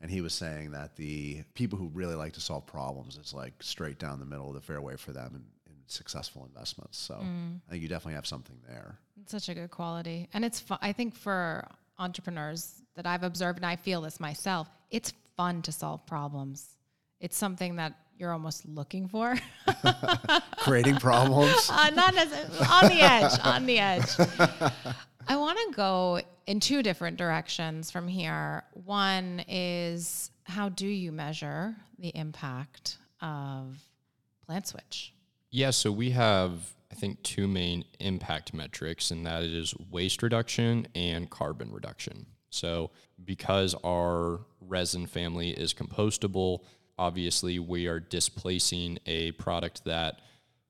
And 0.00 0.10
he 0.10 0.20
was 0.20 0.32
saying 0.32 0.70
that 0.72 0.94
the 0.94 1.42
people 1.54 1.78
who 1.78 1.88
really 1.88 2.14
like 2.14 2.32
to 2.34 2.40
solve 2.40 2.66
problems 2.66 3.16
is 3.16 3.34
like 3.34 3.54
straight 3.60 3.98
down 3.98 4.20
the 4.20 4.24
middle 4.24 4.48
of 4.48 4.54
the 4.54 4.60
fairway 4.60 4.96
for 4.96 5.12
them 5.12 5.32
in, 5.34 5.72
in 5.72 5.76
successful 5.86 6.44
investments. 6.46 6.98
So 6.98 7.14
hmm. 7.14 7.56
I 7.66 7.72
think 7.72 7.82
you 7.82 7.88
definitely 7.88 8.14
have 8.14 8.26
something 8.26 8.56
there. 8.68 8.98
It's 9.20 9.32
such 9.32 9.48
a 9.48 9.54
good 9.54 9.70
quality. 9.70 10.28
And 10.32 10.44
it's 10.44 10.60
fun. 10.60 10.78
I 10.80 10.92
think 10.92 11.16
for 11.16 11.68
entrepreneurs 11.98 12.82
that 12.94 13.06
I've 13.06 13.24
observed, 13.24 13.58
and 13.58 13.66
I 13.66 13.74
feel 13.74 14.00
this 14.00 14.20
myself, 14.20 14.68
it's 14.90 15.12
fun 15.36 15.62
to 15.62 15.72
solve 15.72 16.06
problems. 16.06 16.76
It's 17.20 17.36
something 17.36 17.76
that 17.76 17.94
you're 18.18 18.32
almost 18.32 18.66
looking 18.66 19.08
for. 19.08 19.36
Creating 20.58 20.96
problems. 20.96 21.70
uh, 21.72 21.90
not 21.90 22.16
as 22.16 22.32
on 22.68 22.88
the 22.88 23.00
edge, 23.00 23.40
on 23.44 23.66
the 23.66 23.78
edge. 23.78 24.08
I 25.28 25.36
want 25.36 25.58
to 25.58 25.76
go 25.76 26.20
in 26.46 26.60
two 26.60 26.82
different 26.82 27.16
directions 27.16 27.90
from 27.90 28.08
here. 28.08 28.64
One 28.72 29.44
is 29.46 30.30
how 30.44 30.68
do 30.70 30.86
you 30.86 31.12
measure 31.12 31.76
the 31.98 32.08
impact 32.08 32.98
of 33.20 33.78
PlantSwitch? 34.48 35.10
Yeah, 35.50 35.70
so 35.70 35.92
we 35.92 36.10
have, 36.10 36.74
I 36.90 36.94
think, 36.94 37.22
two 37.22 37.46
main 37.46 37.84
impact 38.00 38.54
metrics, 38.54 39.10
and 39.10 39.26
that 39.26 39.42
is 39.42 39.74
waste 39.90 40.22
reduction 40.22 40.88
and 40.94 41.28
carbon 41.30 41.72
reduction. 41.72 42.26
So, 42.50 42.90
because 43.22 43.74
our 43.84 44.40
resin 44.60 45.06
family 45.06 45.50
is 45.50 45.74
compostable, 45.74 46.60
obviously 46.98 47.58
we 47.58 47.86
are 47.86 48.00
displacing 48.00 48.98
a 49.06 49.32
product 49.32 49.84
that 49.84 50.20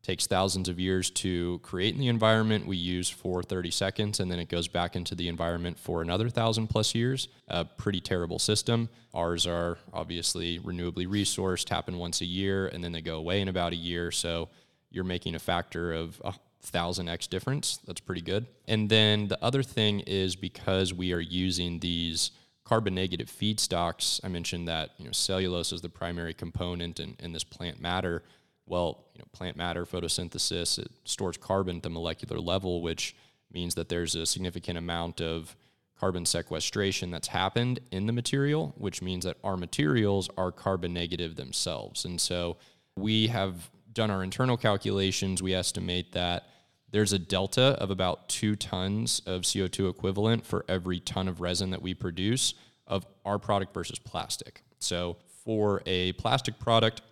takes 0.03 0.27
thousands 0.27 0.69
of 0.69 0.81
years 0.81 1.11
to 1.11 1.59
create 1.59 1.95
in 1.95 2.01
the 2.01 2.09
environment. 2.09 2.67
We 2.67 2.77
use 2.77 3.11
for 3.11 3.43
30 3.43 3.71
seconds, 3.71 4.21
and 4.21 4.31
then 4.31 4.39
it 4.39 4.49
goes 4.49 4.67
back 4.67 4.97
into 4.97 5.15
the 5.15 5.29
environment 5.29 5.79
for 5.79 6.01
another 6.01 6.31
thousand 6.31 6.69
plus 6.69 6.95
years. 6.95 7.29
A 7.49 7.65
pretty 7.65 8.01
terrible 8.01 8.39
system. 8.39 8.89
Ours 9.13 9.47
are 9.47 9.77
obviously 9.93 10.61
renewably 10.61 11.07
resourced, 11.07 11.69
happen 11.69 11.99
once 11.99 12.21
a 12.21 12.25
year, 12.25 12.69
and 12.69 12.83
then 12.83 12.93
they 12.93 13.03
go 13.03 13.17
away 13.17 13.41
in 13.41 13.49
about 13.49 13.73
a 13.73 13.77
year. 13.77 14.11
So 14.11 14.49
you're 14.91 15.05
making 15.05 15.35
a 15.35 15.39
factor 15.39 15.93
of 15.93 16.21
a 16.25 16.33
thousand 16.63 17.09
X 17.09 17.27
difference. 17.27 17.79
That's 17.87 18.01
pretty 18.01 18.23
good. 18.23 18.47
And 18.67 18.89
then 18.89 19.29
the 19.29 19.43
other 19.45 19.63
thing 19.63 20.01
is 20.01 20.37
because 20.37 20.95
we 20.95 21.13
are 21.13 21.21
using 21.21 21.81
these 21.81 22.31
carbon 22.69 22.95
negative 22.95 23.29
feedstocks, 23.29 24.21
I 24.23 24.29
mentioned 24.29 24.69
that 24.69 24.91
you 24.99 25.07
know 25.07 25.13
cellulose 25.13 25.73
is 25.73 25.81
the 25.81 25.89
primary 25.89 26.35
component 26.35 27.01
in, 27.01 27.17
in 27.19 27.33
this 27.33 27.45
plant 27.45 27.81
matter. 27.81 28.23
Well, 28.67 29.07
you 29.15 29.21
know, 29.21 29.25
plant 29.33 29.57
matter, 29.57 29.87
photosynthesis, 29.87 30.79
it 30.79 30.91
stores 31.05 31.39
carbon 31.39 31.77
at 31.79 31.83
the 31.83 31.89
molecular 31.89 32.39
level, 32.39 32.83
which 32.83 33.17
means 33.51 33.75
that 33.77 33.89
there's 33.89 34.15
a 34.15 34.27
significant 34.27 34.77
amount 34.77 35.23
of 35.23 35.57
carbon 35.99 36.27
sequestration 36.27 37.11
that's 37.11 37.29
happened 37.29 37.81
in 37.91 38.07
the 38.07 38.13
material, 38.13 38.75
which 38.77 39.01
means 39.01 39.25
that 39.25 39.39
our 39.43 39.57
materials 39.57 40.29
are 40.37 40.53
carbon 40.53 40.93
negative 40.93 41.37
themselves. 41.37 42.05
And 42.05 42.21
so 42.21 42.59
we 42.95 43.29
have 43.29 43.71
done 43.95 44.11
our 44.11 44.23
internal 44.23 44.59
calculations. 44.59 45.43
We 45.43 45.55
estimate 45.55 46.13
that 46.13 46.47
there's 46.91 47.13
a 47.13 47.19
delta 47.19 47.77
of 47.81 47.91
about 47.91 48.29
two 48.29 48.57
tons 48.57 49.21
of 49.27 49.43
CO2 49.43 49.91
equivalent 49.91 50.47
for 50.47 50.65
every 50.69 51.01
ton 51.01 51.29
of 51.29 51.41
resin 51.41 51.71
that 51.71 51.83
we 51.83 51.95
produce 51.95 52.55
of 52.87 53.07
our 53.25 53.39
product 53.39 53.75
versus 53.75 53.99
plastic. 53.99 54.63
So 54.79 55.19
for 55.45 55.83
a 55.87 56.13
plastic 56.13 56.59
product, 56.59 57.03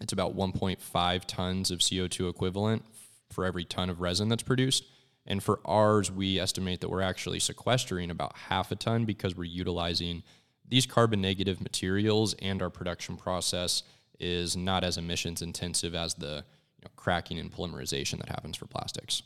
it's 0.00 0.12
about 0.12 0.36
1.5 0.36 1.24
tons 1.26 1.70
of 1.70 1.78
CO2 1.78 2.28
equivalent 2.28 2.84
for 3.30 3.44
every 3.44 3.64
ton 3.64 3.88
of 3.90 4.00
resin 4.00 4.28
that's 4.28 4.42
produced. 4.42 4.84
And 5.26 5.42
for 5.42 5.60
ours, 5.64 6.10
we 6.10 6.38
estimate 6.38 6.80
that 6.80 6.90
we're 6.90 7.00
actually 7.00 7.40
sequestering 7.40 8.10
about 8.10 8.36
half 8.36 8.70
a 8.72 8.76
ton 8.76 9.04
because 9.04 9.36
we're 9.36 9.44
utilizing 9.44 10.22
these 10.68 10.86
carbon 10.86 11.20
negative 11.20 11.60
materials 11.60 12.34
and 12.40 12.60
our 12.60 12.70
production 12.70 13.16
process 13.16 13.82
is 14.18 14.56
not 14.56 14.84
as 14.84 14.98
emissions 14.98 15.42
intensive 15.42 15.94
as 15.94 16.14
the 16.14 16.44
know, 16.84 16.90
cracking 16.96 17.38
and 17.38 17.52
polymerization 17.52 18.18
that 18.18 18.28
happens 18.28 18.56
for 18.56 18.66
plastics. 18.66 19.22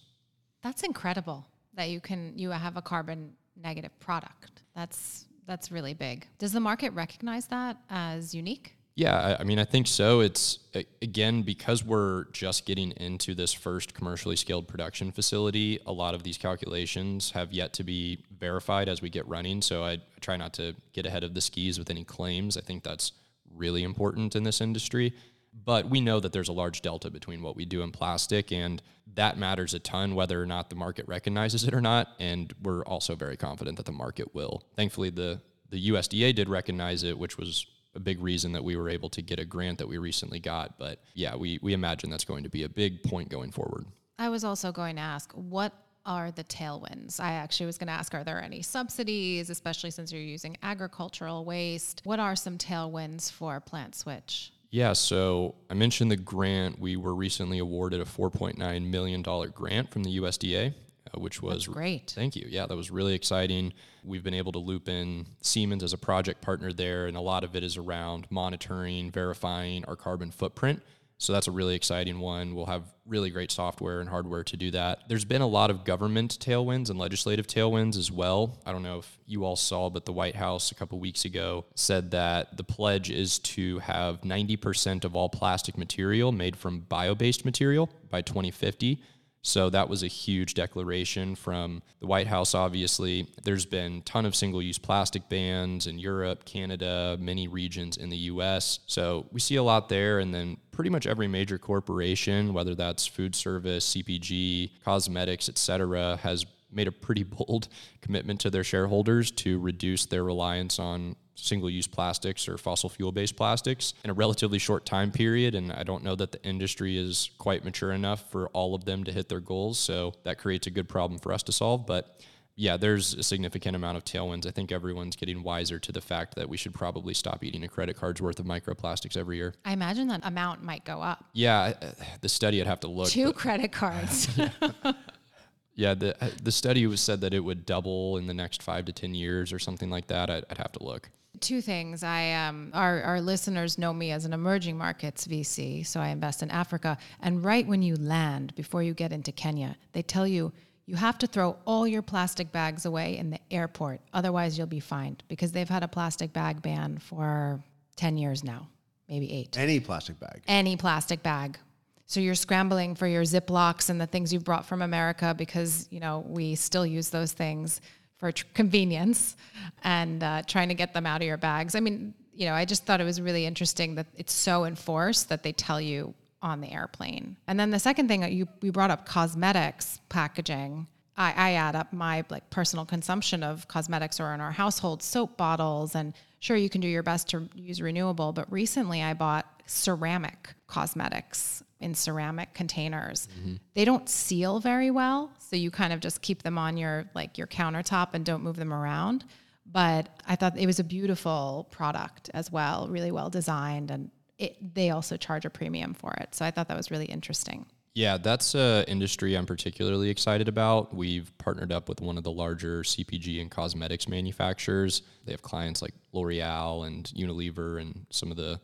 That's 0.63 0.83
incredible 0.83 1.47
that 1.75 1.91
you 1.91 2.01
can 2.01 2.33
you 2.37 2.51
have 2.51 2.77
a 2.77 2.83
carbon 2.83 3.33
negative 3.57 3.99
product. 4.01 4.63
That's 4.75 5.27
that's 5.47 5.71
really 5.73 5.95
big. 5.95 6.27
Does 6.39 6.53
the 6.53 6.61
market 6.61 6.91
recognize 6.93 7.47
that 7.47 7.79
as 7.89 8.35
unique? 8.35 8.75
Yeah, 8.95 9.17
I, 9.17 9.41
I 9.43 9.45
mean, 9.45 9.61
I 9.61 9.65
think 9.65 9.87
so. 9.87 10.21
It's 10.21 10.59
again 11.01 11.43
because 11.43 11.85
we're 11.85 12.25
just 12.33 12.67
getting 12.67 12.91
into 12.93 13.33
this 13.33 13.53
first 13.53 13.95
commercially 13.95 14.35
scaled 14.35 14.67
production 14.67 15.13
facility. 15.13 15.79
A 15.87 15.93
lot 15.93 16.15
of 16.15 16.25
these 16.25 16.37
calculations 16.37 17.31
have 17.31 17.53
yet 17.53 17.73
to 17.75 17.85
be 17.85 18.25
verified 18.39 18.89
as 18.89 19.01
we 19.01 19.09
get 19.09 19.27
running. 19.29 19.63
So 19.63 19.85
I, 19.85 19.93
I 19.93 20.01
try 20.21 20.37
not 20.37 20.53
to 20.55 20.75
get 20.93 21.07
ahead 21.07 21.23
of 21.23 21.33
the 21.33 21.41
skis 21.41 21.79
with 21.79 21.91
any 21.91 22.03
claims. 22.03 22.57
I 22.57 22.61
think 22.61 22.83
that's 22.83 23.13
really 23.55 23.85
important 23.85 24.35
in 24.35 24.43
this 24.43 24.61
industry. 24.61 25.15
But 25.53 25.91
we 25.91 26.01
know 26.01 26.21
that 26.21 26.33
there's 26.33 26.49
a 26.49 26.53
large 26.53 26.83
delta 26.83 27.11
between 27.11 27.43
what 27.43 27.57
we 27.57 27.65
do 27.65 27.83
in 27.83 27.91
plastic, 27.91 28.53
and 28.53 28.83
that 29.15 29.39
matters 29.39 29.75
a 29.75 29.79
ton, 29.79 30.15
whether 30.15 30.41
or 30.41 30.47
not 30.47 30.71
the 30.71 30.77
market 30.77 31.07
recognizes 31.09 31.65
it 31.65 31.75
or 31.75 31.81
not. 31.81 32.09
And 32.21 32.55
we're 32.63 32.83
also 32.85 33.17
very 33.17 33.37
confident 33.37 33.77
that 33.77 33.87
the 33.87 33.93
market 33.93 34.35
will. 34.35 34.63
Thankfully, 34.77 35.11
the 35.11 35.41
the 35.71 35.91
USDA 35.91 36.35
did 36.35 36.49
recognize 36.49 37.03
it, 37.03 37.19
which 37.19 37.37
was 37.37 37.67
a 37.95 38.01
big 38.01 38.21
reason 38.23 38.53
that 38.53 38.65
we 38.65 38.77
were 38.77 38.89
able 38.89 39.09
to 39.11 39.23
get 39.23 39.39
a 39.39 39.45
grant 39.45 39.79
that 39.79 39.89
we 39.89 39.99
recently 39.99 40.41
got. 40.41 40.79
But 40.79 41.03
yeah, 41.15 41.37
we, 41.37 41.59
we 41.63 41.73
imagine 41.73 42.11
that's 42.11 42.25
going 42.25 42.45
to 42.45 42.49
be 42.49 42.65
a 42.65 42.69
big 42.69 43.03
point 43.03 43.29
going 43.29 43.51
forward. 43.51 43.85
I 44.19 44.29
was 44.29 44.45
also 44.45 44.73
going 44.73 44.97
to 44.97 45.03
ask 45.03 45.33
what 45.33 45.73
are 46.07 46.31
the 46.31 46.45
tailwinds? 46.45 47.21
I 47.21 47.33
actually 47.33 47.67
was 47.67 47.77
going 47.77 47.89
to 47.89 47.93
ask 47.93 48.15
are 48.15 48.25
there 48.25 48.43
any 48.43 48.63
subsidies, 48.63 49.51
especially 49.51 49.91
since 49.91 50.11
you're 50.11 50.23
using 50.23 50.57
agricultural 50.63 51.45
waste? 51.45 52.01
What 52.05 52.19
are 52.19 52.35
some 52.35 52.57
tailwinds 52.57 53.31
for 53.31 53.61
PlantSwitch? 53.61 54.51
Yeah, 54.71 54.93
so 54.93 55.55
I 55.71 55.75
mentioned 55.75 56.11
the 56.11 56.17
grant. 56.17 56.79
We 56.79 56.97
were 56.97 57.15
recently 57.15 57.59
awarded 57.59 58.01
a 58.01 58.05
$4.9 58.05 58.87
million 58.87 59.23
grant 59.23 59.91
from 59.91 60.05
the 60.05 60.19
USDA, 60.19 60.75
uh, 61.15 61.21
which 61.21 61.41
was 61.41 61.65
That's 61.65 61.75
great. 61.75 62.13
Thank 62.15 62.37
you. 62.37 62.47
Yeah, 62.49 62.67
that 62.67 62.77
was 62.77 62.91
really 62.91 63.15
exciting. 63.15 63.73
We've 64.05 64.23
been 64.23 64.35
able 64.35 64.53
to 64.53 64.59
loop 64.59 64.89
in 64.89 65.27
Siemens 65.41 65.83
as 65.83 65.95
a 65.95 65.99
project 65.99 66.43
partner 66.43 66.73
there, 66.73 67.07
and 67.07 67.17
a 67.17 67.21
lot 67.21 67.45
of 67.45 67.57
it 67.57 67.65
is 67.65 67.79
around 67.79 68.27
monitoring, 68.31 69.11
verifying 69.11 69.85
our 69.87 69.97
carbon 69.97 70.31
footprint. 70.31 70.83
So 71.21 71.33
that's 71.33 71.49
a 71.49 71.51
really 71.51 71.75
exciting 71.75 72.21
one. 72.21 72.55
We'll 72.55 72.67
have 72.67 72.85
really 73.05 73.31
great 73.31 73.51
software 73.51 74.01
and 74.01 74.09
hardware 74.09 74.45
to 74.45 74.57
do 74.57 74.71
that. 74.71 75.01
There's 75.09 75.25
been 75.25 75.43
a 75.43 75.47
lot 75.49 75.69
of 75.69 75.85
government 75.85 76.39
tailwinds 76.41 76.91
and 76.91 76.99
legislative 76.99 77.49
tailwinds 77.49 77.99
as 77.99 78.11
well. 78.11 78.57
I 78.65 78.71
don't 78.71 78.85
know 78.85 79.01
if 79.01 79.19
you 79.27 79.45
all 79.45 79.57
saw, 79.57 79.91
but 79.91 80.07
the 80.07 80.13
White 80.13 80.37
House 80.37 80.71
a 80.71 80.77
couple 80.77 81.01
weeks 81.01 81.25
ago 81.25 81.65
said 81.75 82.13
that 82.13 82.57
the 82.57 82.63
pledge 82.63 83.11
is 83.11 83.41
to 83.41 83.81
have 83.81 84.21
90% 84.21 85.05
of 85.05 85.17
all 85.17 85.29
plastic 85.29 85.77
material 85.77 86.31
made 86.31 86.57
from 86.57 86.81
bio 86.81 87.17
based 87.17 87.45
material 87.45 87.91
by 88.11 88.23
2050. 88.23 89.03
So 89.43 89.71
that 89.71 89.89
was 89.89 90.03
a 90.03 90.09
huge 90.09 90.55
declaration 90.55 91.35
from 91.35 91.83
the 92.01 92.07
White 92.07 92.27
House, 92.27 92.55
obviously. 92.55 93.29
There's 93.45 93.67
been 93.67 94.03
ton 94.03 94.27
of 94.27 94.35
single 94.35 94.61
use 94.61 94.79
plastic 94.79 95.29
bans 95.29 95.87
in 95.87 95.99
Europe, 95.99 96.45
Canada, 96.45 97.17
many 97.21 97.49
regions 97.49 97.97
in 97.97 98.11
the 98.11 98.17
US. 98.17 98.81
So 98.87 99.27
we 99.33 99.41
see 99.41 99.57
a 99.57 99.63
lot 99.63 99.89
there. 99.89 100.19
And 100.19 100.35
then 100.35 100.59
pretty 100.73 100.91
much 100.91 101.07
every 101.07 101.29
major 101.29 101.59
corporation, 101.59 102.53
whether 102.53 102.75
that's 102.75 103.07
food 103.07 103.35
service, 103.35 103.95
CPG, 103.95 104.71
cosmetics, 104.85 105.49
et 105.49 105.59
cetera, 105.59 106.17
has 106.23 106.45
made 106.71 106.89
a 106.89 106.93
pretty 106.93 107.23
bold 107.39 107.69
commitment 108.01 108.41
to 108.41 108.51
their 108.51 108.65
shareholders 108.65 109.31
to 109.31 109.59
reduce 109.59 110.07
their 110.07 110.25
reliance 110.25 110.79
on 110.79 111.17
single 111.39 111.71
use 111.71 111.87
plastics 111.87 112.49
or 112.49 112.59
fossil 112.59 112.89
fuel 112.89 113.13
based 113.13 113.37
plastics 113.37 113.95
in 114.05 114.11
a 114.11 114.15
relatively 114.15 114.59
short 114.59 114.85
time 114.85 115.11
period. 115.11 115.55
And 115.55 115.73
I 115.73 115.83
don't 115.83 116.03
know 116.03 116.15
that 116.17 116.33
the 116.33 116.43
industry 116.45 116.97
is 116.99 117.31
quite 117.39 117.65
mature 117.65 117.93
enough 117.93 118.31
for 118.31 118.49
all 118.49 118.75
of 118.75 118.85
them 118.85 119.05
to 119.05 119.13
hit 119.13 119.29
their 119.29 119.41
goals. 119.41 119.79
So 119.79 120.15
that 120.25 120.39
creates 120.39 120.67
a 120.67 120.71
good 120.71 120.89
problem 120.89 121.19
for 121.21 121.33
us 121.33 121.43
to 121.45 121.53
solve. 121.53 121.87
But 121.87 122.21
yeah, 122.61 122.77
there's 122.77 123.15
a 123.15 123.23
significant 123.23 123.77
amount 123.77 123.97
of 123.99 124.05
tailwinds. 124.05 124.45
I 124.45 124.51
think 124.51 124.73
everyone's 124.73 125.15
getting 125.15 125.45
wiser 125.45 125.79
to 125.79 125.93
the 125.93 126.01
fact 126.01 126.35
that 126.35 126.49
we 126.49 126.57
should 126.57 126.75
probably 126.75 127.15
stop 127.15 127.45
eating 127.45 127.63
a 127.63 127.69
credit 127.69 127.97
card's 127.97 128.21
worth 128.21 128.41
of 128.41 128.47
microplastics 128.47 129.17
every 129.17 129.37
year. 129.37 129.55
I 129.65 129.73
imagine 129.73 130.09
that 130.09 130.23
amount 130.25 130.65
might 130.65 130.85
go 130.85 131.01
up. 131.01 131.25
Yeah, 131.33 131.75
uh, 131.81 131.93
the 132.21 132.29
study 132.29 132.61
I'd 132.61 132.67
have 132.67 132.81
to 132.81 132.89
look. 132.89 133.11
Two 133.11 133.27
but- 133.27 133.37
credit 133.37 133.71
cards. 133.71 134.29
yeah, 135.77 135.95
the 135.95 136.21
uh, 136.21 136.31
the 136.43 136.51
study 136.51 136.85
was 136.89 137.01
said 137.01 137.21
that 137.21 137.33
it 137.33 137.39
would 137.39 137.65
double 137.65 138.17
in 138.17 138.27
the 138.27 138.35
next 138.35 138.65
five 138.65 138.87
to 138.87 138.93
ten 138.93 139.15
years 139.15 139.53
or 139.53 139.61
something 139.61 139.89
like 139.89 140.09
that. 140.09 140.29
I'd, 140.29 140.45
I'd 140.51 140.59
have 140.59 140.73
to 140.73 140.83
look. 140.83 141.11
Two 141.41 141.61
things. 141.61 142.03
I 142.03 142.33
um, 142.33 142.71
our 142.75 143.03
our 143.03 143.21
listeners 143.21 143.79
know 143.79 143.93
me 143.93 144.11
as 144.11 144.25
an 144.25 144.33
emerging 144.33 144.77
markets 144.77 145.27
VC, 145.27 145.87
so 145.87 146.01
I 146.01 146.09
invest 146.09 146.43
in 146.43 146.51
Africa. 146.51 146.99
And 147.21 147.45
right 147.45 147.67
when 147.67 147.83
you 147.83 147.97
land, 147.97 148.55
before 148.55 148.83
you 148.83 148.95
get 148.95 149.13
into 149.13 149.33
Kenya, 149.33 149.77
they 149.93 150.03
tell 150.03 150.27
you 150.27 150.53
you 150.87 150.97
have 150.97 151.19
to 151.19 151.27
throw 151.27 151.57
all 151.67 151.87
your 151.87 152.03
plastic 152.03 152.51
bags 152.51 152.87
away 152.87 153.19
in 153.19 153.31
the 153.31 153.39
airport, 153.51 154.01
otherwise 154.15 154.57
you'll 154.57 154.67
be 154.67 154.81
fined 154.81 155.23
because 155.29 155.53
they've 155.53 155.69
had 155.69 155.83
a 155.83 155.89
plastic 155.89 156.33
bag 156.33 156.63
ban 156.63 156.99
for 156.99 157.63
ten 157.97 158.17
years 158.17 158.43
now, 158.43 158.69
maybe 159.09 159.31
eight. 159.33 159.57
Any 159.59 159.81
plastic 159.81 160.19
bag. 160.19 160.43
any 160.49 160.77
plastic 160.77 161.23
bag. 161.23 161.59
So 162.07 162.21
you're 162.21 162.35
scrambling 162.35 162.95
for 162.95 163.07
your 163.07 163.23
Ziplocs 163.23 163.91
and 163.91 164.01
the 164.01 164.07
things 164.07 164.33
you've 164.33 164.45
brought 164.45 164.65
from 164.65 164.81
America 164.81 165.35
because 165.37 165.87
you 165.91 166.01
know 166.01 166.25
we 166.27 166.55
still 166.55 166.87
use 166.87 167.11
those 167.11 167.33
things 167.33 167.83
for 168.19 168.33
tr- 168.33 168.45
convenience 168.55 169.37
and 169.85 170.23
uh, 170.23 170.43
trying 170.47 170.69
to 170.69 170.75
get 170.75 170.93
them 170.93 171.07
out 171.07 171.21
of 171.21 171.27
your 171.27 171.37
bags. 171.37 171.75
I 171.75 171.81
mean, 171.81 172.15
you 172.35 172.47
know, 172.47 172.55
I 172.55 172.65
just 172.65 172.85
thought 172.85 173.01
it 173.01 173.05
was 173.05 173.21
really 173.21 173.47
interesting 173.47 173.95
that 173.97 174.07
it's 174.17 174.33
so 174.33 174.65
enforced 174.65 175.29
that 175.29 175.43
they 175.43 175.53
tell 175.53 175.81
you 175.81 176.15
on 176.43 176.61
the 176.61 176.71
airplane. 176.71 177.37
And 177.47 177.59
then 177.59 177.71
the 177.71 177.79
second 177.79 178.09
thing 178.09 178.23
you 178.33 178.47
we 178.63 178.71
brought 178.71 178.91
up 178.91 179.07
cosmetics 179.07 180.01
packaging. 180.09 180.87
I, 181.17 181.35
I 181.37 181.53
add 181.55 181.75
up 181.75 181.93
my 181.93 182.25
like 182.31 182.49
personal 182.51 182.85
consumption 182.85 183.43
of 183.43 183.67
cosmetics 183.67 184.21
or 184.21 184.33
in 184.35 184.41
our 184.41 184.53
household 184.53 185.03
soap 185.03 185.37
bottles 185.37 185.97
and 185.97 186.15
sure 186.39 186.57
you 186.57 186.69
can 186.69 186.81
do 186.81 186.87
your 186.87 187.03
best 187.03 187.29
to 187.31 187.49
use 187.57 187.83
renewable 187.83 188.33
but 188.33 188.51
recently 188.53 189.03
i 189.03 189.13
bought 189.13 189.63
ceramic 189.67 190.55
cosmetics 190.69 191.65
in 191.81 191.95
ceramic 191.95 192.55
containers. 192.55 193.29
Mm-hmm. 193.39 193.55
They 193.75 193.85
don't 193.85 194.09
seal 194.09 194.61
very 194.61 194.91
well 194.91 195.31
so 195.39 195.57
you 195.57 195.71
kind 195.71 195.93
of 195.93 196.01
just 196.01 196.21
keep 196.23 196.43
them 196.43 196.59
on 196.59 196.77
your 196.77 197.05
like 197.15 197.39
your 197.39 197.47
countertop 197.47 198.11
and 198.15 198.25
don't 198.25 198.43
move 198.43 198.57
them 198.57 198.73
around. 198.73 199.25
But 199.71 200.09
i 200.27 200.35
thought 200.35 200.59
it 200.59 200.67
was 200.67 200.81
a 200.81 200.85
beautiful 200.85 201.69
product 201.71 202.31
as 202.35 202.51
well 202.51 202.89
really 202.89 203.13
well 203.13 203.31
designed 203.31 203.91
and 203.91 204.11
it, 204.39 204.75
they 204.75 204.91
also 204.91 205.17
charge 205.17 205.45
a 205.45 205.51
premium 205.51 205.95
for 205.95 206.13
it. 206.15 206.35
So 206.35 206.45
i 206.45 206.51
thought 206.51 206.69
that 206.69 206.77
was 206.77 206.91
really 206.91 207.07
interesting. 207.07 207.67
Yeah, 207.95 208.17
that's 208.17 208.55
an 208.55 208.85
industry 208.85 209.35
I'm 209.35 209.45
particularly 209.45 210.09
excited 210.09 210.47
about. 210.47 210.95
We've 210.95 211.37
partnered 211.39 211.73
up 211.73 211.89
with 211.89 212.01
one 212.01 212.17
of 212.17 212.23
the 212.23 212.31
larger 212.31 212.83
CPG 212.83 213.41
and 213.41 213.51
cosmetics 213.51 214.07
manufacturers. 214.07 215.03
They 215.25 215.33
have 215.33 215.43
clients 215.43 215.83
like 215.83 215.95
L'Oreal 216.13 216.87
and 216.87 217.11
Unilever 217.17 217.81
and 217.81 218.07
some 218.11 218.31
of 218.31 218.37
the 218.37 218.61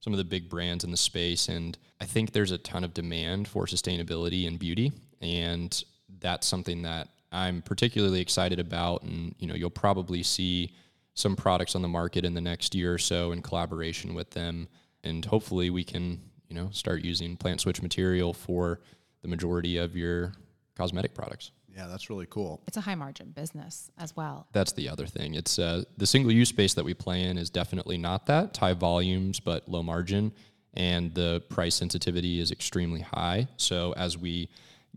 some 0.00 0.12
of 0.12 0.18
the 0.18 0.24
big 0.24 0.48
brands 0.48 0.84
in 0.84 0.90
the 0.90 0.96
space 0.96 1.48
and 1.48 1.76
I 2.00 2.04
think 2.04 2.32
there's 2.32 2.52
a 2.52 2.58
ton 2.58 2.84
of 2.84 2.94
demand 2.94 3.48
for 3.48 3.66
sustainability 3.66 4.46
and 4.46 4.58
beauty 4.58 4.92
and 5.20 5.82
that's 6.20 6.46
something 6.46 6.82
that 6.82 7.08
I'm 7.32 7.62
particularly 7.62 8.20
excited 8.20 8.58
about 8.60 9.02
and 9.02 9.34
you 9.38 9.46
know 9.46 9.54
you'll 9.54 9.70
probably 9.70 10.22
see 10.22 10.74
some 11.14 11.34
products 11.34 11.74
on 11.74 11.82
the 11.82 11.88
market 11.88 12.24
in 12.24 12.34
the 12.34 12.40
next 12.40 12.74
year 12.74 12.94
or 12.94 12.98
so 12.98 13.32
in 13.32 13.42
collaboration 13.42 14.14
with 14.14 14.30
them 14.30 14.68
and 15.04 15.24
hopefully 15.24 15.70
we 15.70 15.84
can 15.84 16.20
you 16.48 16.54
know 16.54 16.68
start 16.72 17.04
using 17.04 17.36
PlantSwitch 17.36 17.82
material 17.82 18.32
for 18.32 18.80
the 19.22 19.28
majority 19.28 19.76
of 19.78 19.96
your 19.96 20.32
cosmetic 20.76 21.14
products 21.14 21.50
Yeah, 21.78 21.86
that's 21.86 22.10
really 22.10 22.26
cool. 22.26 22.60
it's 22.66 22.76
a 22.76 22.80
high 22.80 22.96
margin 22.96 23.30
business 23.30 23.88
as 23.98 24.16
well. 24.16 24.48
That's 24.52 24.72
the 24.72 24.88
other 24.88 25.06
thing. 25.06 25.34
It's 25.34 25.60
uh, 25.60 25.84
the 25.96 26.08
single 26.08 26.32
use 26.32 26.48
space 26.48 26.74
that 26.74 26.84
we 26.84 26.92
play 26.92 27.22
in 27.22 27.38
is 27.38 27.50
definitely 27.50 27.96
not 27.96 28.26
that. 28.26 28.44
It's 28.46 28.58
high 28.58 28.72
volumes 28.72 29.38
but 29.38 29.68
low 29.68 29.84
margin 29.84 30.32
and 30.74 31.14
the 31.14 31.40
price 31.48 31.76
sensitivity 31.76 32.40
is 32.40 32.50
extremely 32.50 33.02
high. 33.02 33.46
So 33.58 33.92
as 33.92 34.18
we 34.18 34.48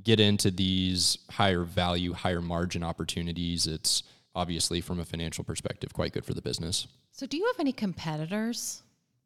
get 0.03 0.19
into 0.19 0.49
these 0.49 1.19
higher 1.29 1.65
value 1.65 2.13
higher 2.13 2.41
margin 2.41 2.81
opportunities 2.81 3.67
it's 3.67 4.01
obviously 4.33 4.81
from 4.81 4.99
a 4.99 5.05
financial 5.05 5.43
perspective 5.43 5.93
quite 5.93 6.13
good 6.13 6.25
for 6.25 6.33
the 6.33 6.41
business. 6.41 6.87
So 7.11 7.27
do 7.27 7.37
you 7.37 7.45
have 7.45 7.59
any 7.59 7.73
competitors 7.73 8.81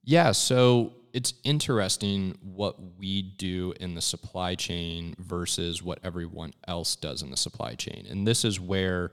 Yeah, 0.05 0.31
so 0.33 0.93
it's 1.13 1.33
interesting 1.43 2.37
what 2.43 2.75
we 2.99 3.23
do 3.23 3.73
in 3.79 3.95
the 3.95 4.01
supply 4.01 4.53
chain 4.53 5.15
versus 5.17 5.81
what 5.81 5.97
everyone 6.03 6.53
else 6.67 6.95
does 6.95 7.23
in 7.23 7.31
the 7.31 7.37
supply 7.37 7.73
chain. 7.73 8.05
And 8.07 8.27
this 8.27 8.45
is 8.45 8.59
where, 8.59 9.11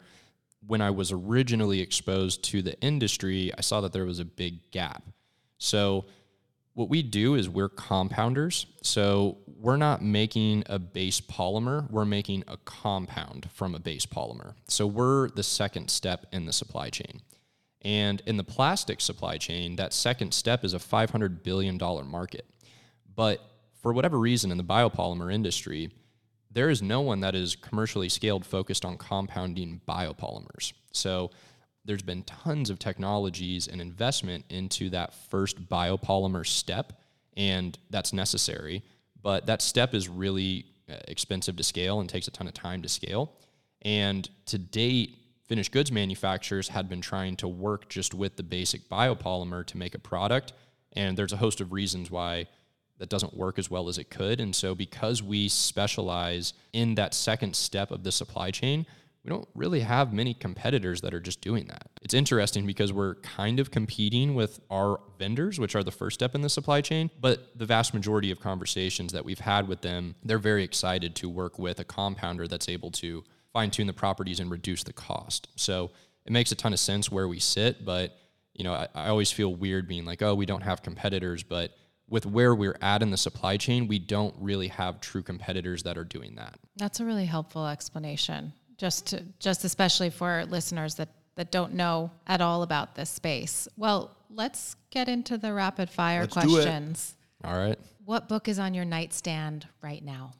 when 0.66 0.83
I 0.83 0.90
was 0.90 1.11
originally 1.11 1.81
exposed 1.81 2.44
to 2.44 2.61
the 2.61 2.78
industry, 2.81 3.52
I 3.57 3.62
saw 3.62 3.81
that 3.81 3.92
there 3.92 4.05
was 4.05 4.18
a 4.18 4.24
big 4.24 4.70
gap. 4.70 5.02
So, 5.59 6.05
what 6.74 6.88
we 6.88 7.02
do 7.02 7.35
is 7.37 7.48
we're 7.48 7.68
compounders. 7.68 8.66
So, 8.83 9.38
we're 9.46 9.76
not 9.76 10.02
making 10.02 10.64
a 10.66 10.78
base 10.78 11.20
polymer, 11.20 11.90
we're 11.90 12.05
making 12.05 12.44
a 12.48 12.59
compound 12.59 13.48
from 13.55 13.74
a 13.74 13.78
base 13.78 14.05
polymer. 14.05 14.55
So, 14.68 14.87
we're 14.87 15.31
the 15.31 15.42
second 15.42 15.88
step 15.88 16.26
in 16.33 16.44
the 16.44 16.52
supply 16.52 16.90
chain. 16.90 17.22
And 17.83 18.23
in 18.27 18.37
the 18.37 18.45
plastic 18.45 19.01
supply 19.01 19.38
chain, 19.38 19.77
that 19.77 19.92
second 19.92 20.33
step 20.33 20.64
is 20.64 20.73
a 20.73 20.79
$500 20.79 21.42
billion 21.42 21.79
market. 22.07 22.47
But 23.14 23.40
for 23.81 23.92
whatever 23.92 24.18
reason, 24.18 24.51
in 24.53 24.59
the 24.59 24.64
biopolymer 24.64 25.33
industry, 25.33 25.90
there 26.51 26.71
is 26.71 26.83
no 26.83 27.01
one 27.01 27.21
that 27.21 27.35
is 27.35 27.57
commercially 27.57 28.09
scaled 28.09 28.47
focused 28.47 28.85
on 28.85 28.97
compounding 28.97 29.81
biopolymers. 29.88 30.73
So 30.92 31.31
there's 31.85 32.03
been 32.03 32.23
tons 32.23 32.71
of 32.71 32.79
technologies 32.79 33.66
and 33.66 33.81
investment 33.81 34.45
into 34.49 34.90
that 34.90 35.14
first 35.14 35.68
biopolymer 35.68 36.47
step, 36.47 36.92
and 37.37 37.77
that's 37.90 38.12
necessary. 38.12 38.85
But 39.21 39.47
that 39.47 39.62
step 39.62 39.95
is 39.95 40.09
really 40.09 40.66
uh, 40.88 40.95
expensive 41.09 41.57
to 41.57 41.62
scale 41.62 42.01
and 42.01 42.09
takes 42.09 42.29
a 42.29 42.31
ton 42.31 42.47
of 42.47 42.55
time 42.55 42.83
to 42.83 42.88
scale. 42.88 43.33
And 43.83 44.29
to 44.47 44.59
date, 44.59 45.18
finished 45.52 45.70
goods 45.70 45.92
manufacturers 45.92 46.68
had 46.68 46.88
been 46.88 47.02
trying 47.02 47.36
to 47.36 47.46
work 47.46 47.86
just 47.90 48.14
with 48.14 48.36
the 48.36 48.42
basic 48.42 48.88
biopolymer 48.88 49.66
to 49.66 49.76
make 49.76 49.94
a 49.94 49.98
product. 49.98 50.54
And 50.94 51.14
there's 51.14 51.34
a 51.34 51.36
host 51.36 51.60
of 51.60 51.74
reasons 51.74 52.10
why 52.10 52.46
that 52.96 53.10
doesn't 53.10 53.36
work 53.36 53.58
as 53.58 53.70
well 53.70 53.90
as 53.90 53.98
it 53.98 54.08
could. 54.08 54.40
And 54.40 54.56
so, 54.56 54.74
because 54.74 55.22
we 55.22 55.50
specialize 55.50 56.54
in 56.72 56.94
that 56.94 57.12
second 57.12 57.54
step 57.54 57.90
of 57.90 58.02
the 58.02 58.10
supply 58.10 58.50
chain, 58.50 58.86
we 59.24 59.28
don't 59.28 59.46
really 59.54 59.80
have 59.80 60.14
many 60.14 60.32
competitors 60.32 61.02
that 61.02 61.12
are 61.12 61.20
just 61.20 61.42
doing 61.42 61.66
that. 61.66 61.90
It's 62.00 62.14
interesting 62.14 62.64
because 62.64 62.90
we're 62.90 63.16
kind 63.16 63.60
of 63.60 63.70
competing 63.70 64.34
with 64.34 64.58
our 64.70 65.00
vendors, 65.18 65.60
which 65.60 65.76
are 65.76 65.84
the 65.84 65.92
first 65.92 66.14
step 66.14 66.34
in 66.34 66.40
the 66.40 66.48
supply 66.48 66.80
chain, 66.80 67.10
but 67.20 67.58
the 67.58 67.66
vast 67.66 67.92
majority 67.92 68.30
of 68.30 68.40
conversations 68.40 69.12
that 69.12 69.26
we've 69.26 69.40
had 69.40 69.68
with 69.68 69.82
them, 69.82 70.14
they're 70.24 70.38
very 70.38 70.64
excited 70.64 71.14
to 71.16 71.28
work 71.28 71.58
with 71.58 71.78
a 71.78 71.84
compounder 71.84 72.48
that's 72.48 72.70
able 72.70 72.90
to 72.92 73.22
fine 73.52 73.70
tune 73.70 73.86
the 73.86 73.92
properties 73.92 74.40
and 74.40 74.50
reduce 74.50 74.82
the 74.82 74.92
cost. 74.92 75.48
So 75.56 75.90
it 76.24 76.32
makes 76.32 76.52
a 76.52 76.54
ton 76.54 76.72
of 76.72 76.80
sense 76.80 77.10
where 77.10 77.28
we 77.28 77.38
sit, 77.38 77.84
but 77.84 78.16
you 78.54 78.64
know, 78.64 78.74
I, 78.74 78.88
I 78.94 79.08
always 79.08 79.32
feel 79.32 79.54
weird 79.54 79.88
being 79.88 80.04
like, 80.04 80.22
oh, 80.22 80.34
we 80.34 80.46
don't 80.46 80.62
have 80.62 80.82
competitors, 80.82 81.42
but 81.42 81.74
with 82.08 82.26
where 82.26 82.54
we're 82.54 82.76
at 82.82 83.02
in 83.02 83.10
the 83.10 83.16
supply 83.16 83.56
chain, 83.56 83.88
we 83.88 83.98
don't 83.98 84.34
really 84.38 84.68
have 84.68 85.00
true 85.00 85.22
competitors 85.22 85.82
that 85.84 85.96
are 85.96 86.04
doing 86.04 86.34
that. 86.34 86.58
That's 86.76 87.00
a 87.00 87.04
really 87.04 87.24
helpful 87.24 87.66
explanation. 87.66 88.52
Just 88.76 89.06
to, 89.08 89.22
just 89.38 89.64
especially 89.64 90.10
for 90.10 90.44
listeners 90.46 90.96
that 90.96 91.08
that 91.36 91.50
don't 91.50 91.74
know 91.74 92.10
at 92.26 92.40
all 92.40 92.62
about 92.62 92.94
this 92.94 93.08
space. 93.08 93.66
Well, 93.76 94.14
let's 94.28 94.76
get 94.90 95.08
into 95.08 95.38
the 95.38 95.52
rapid 95.52 95.88
fire 95.88 96.22
Let's 96.22 96.34
do 96.34 96.40
it. 96.40 96.64
questions. 96.64 97.14
All 97.44 97.56
right. 97.56 97.78
What 98.04 98.28
book 98.28 98.48
is 98.48 98.58
on 98.58 98.74
your 98.74 98.84
nightstand 98.84 99.66
right 99.82 100.04
now? 100.04 100.32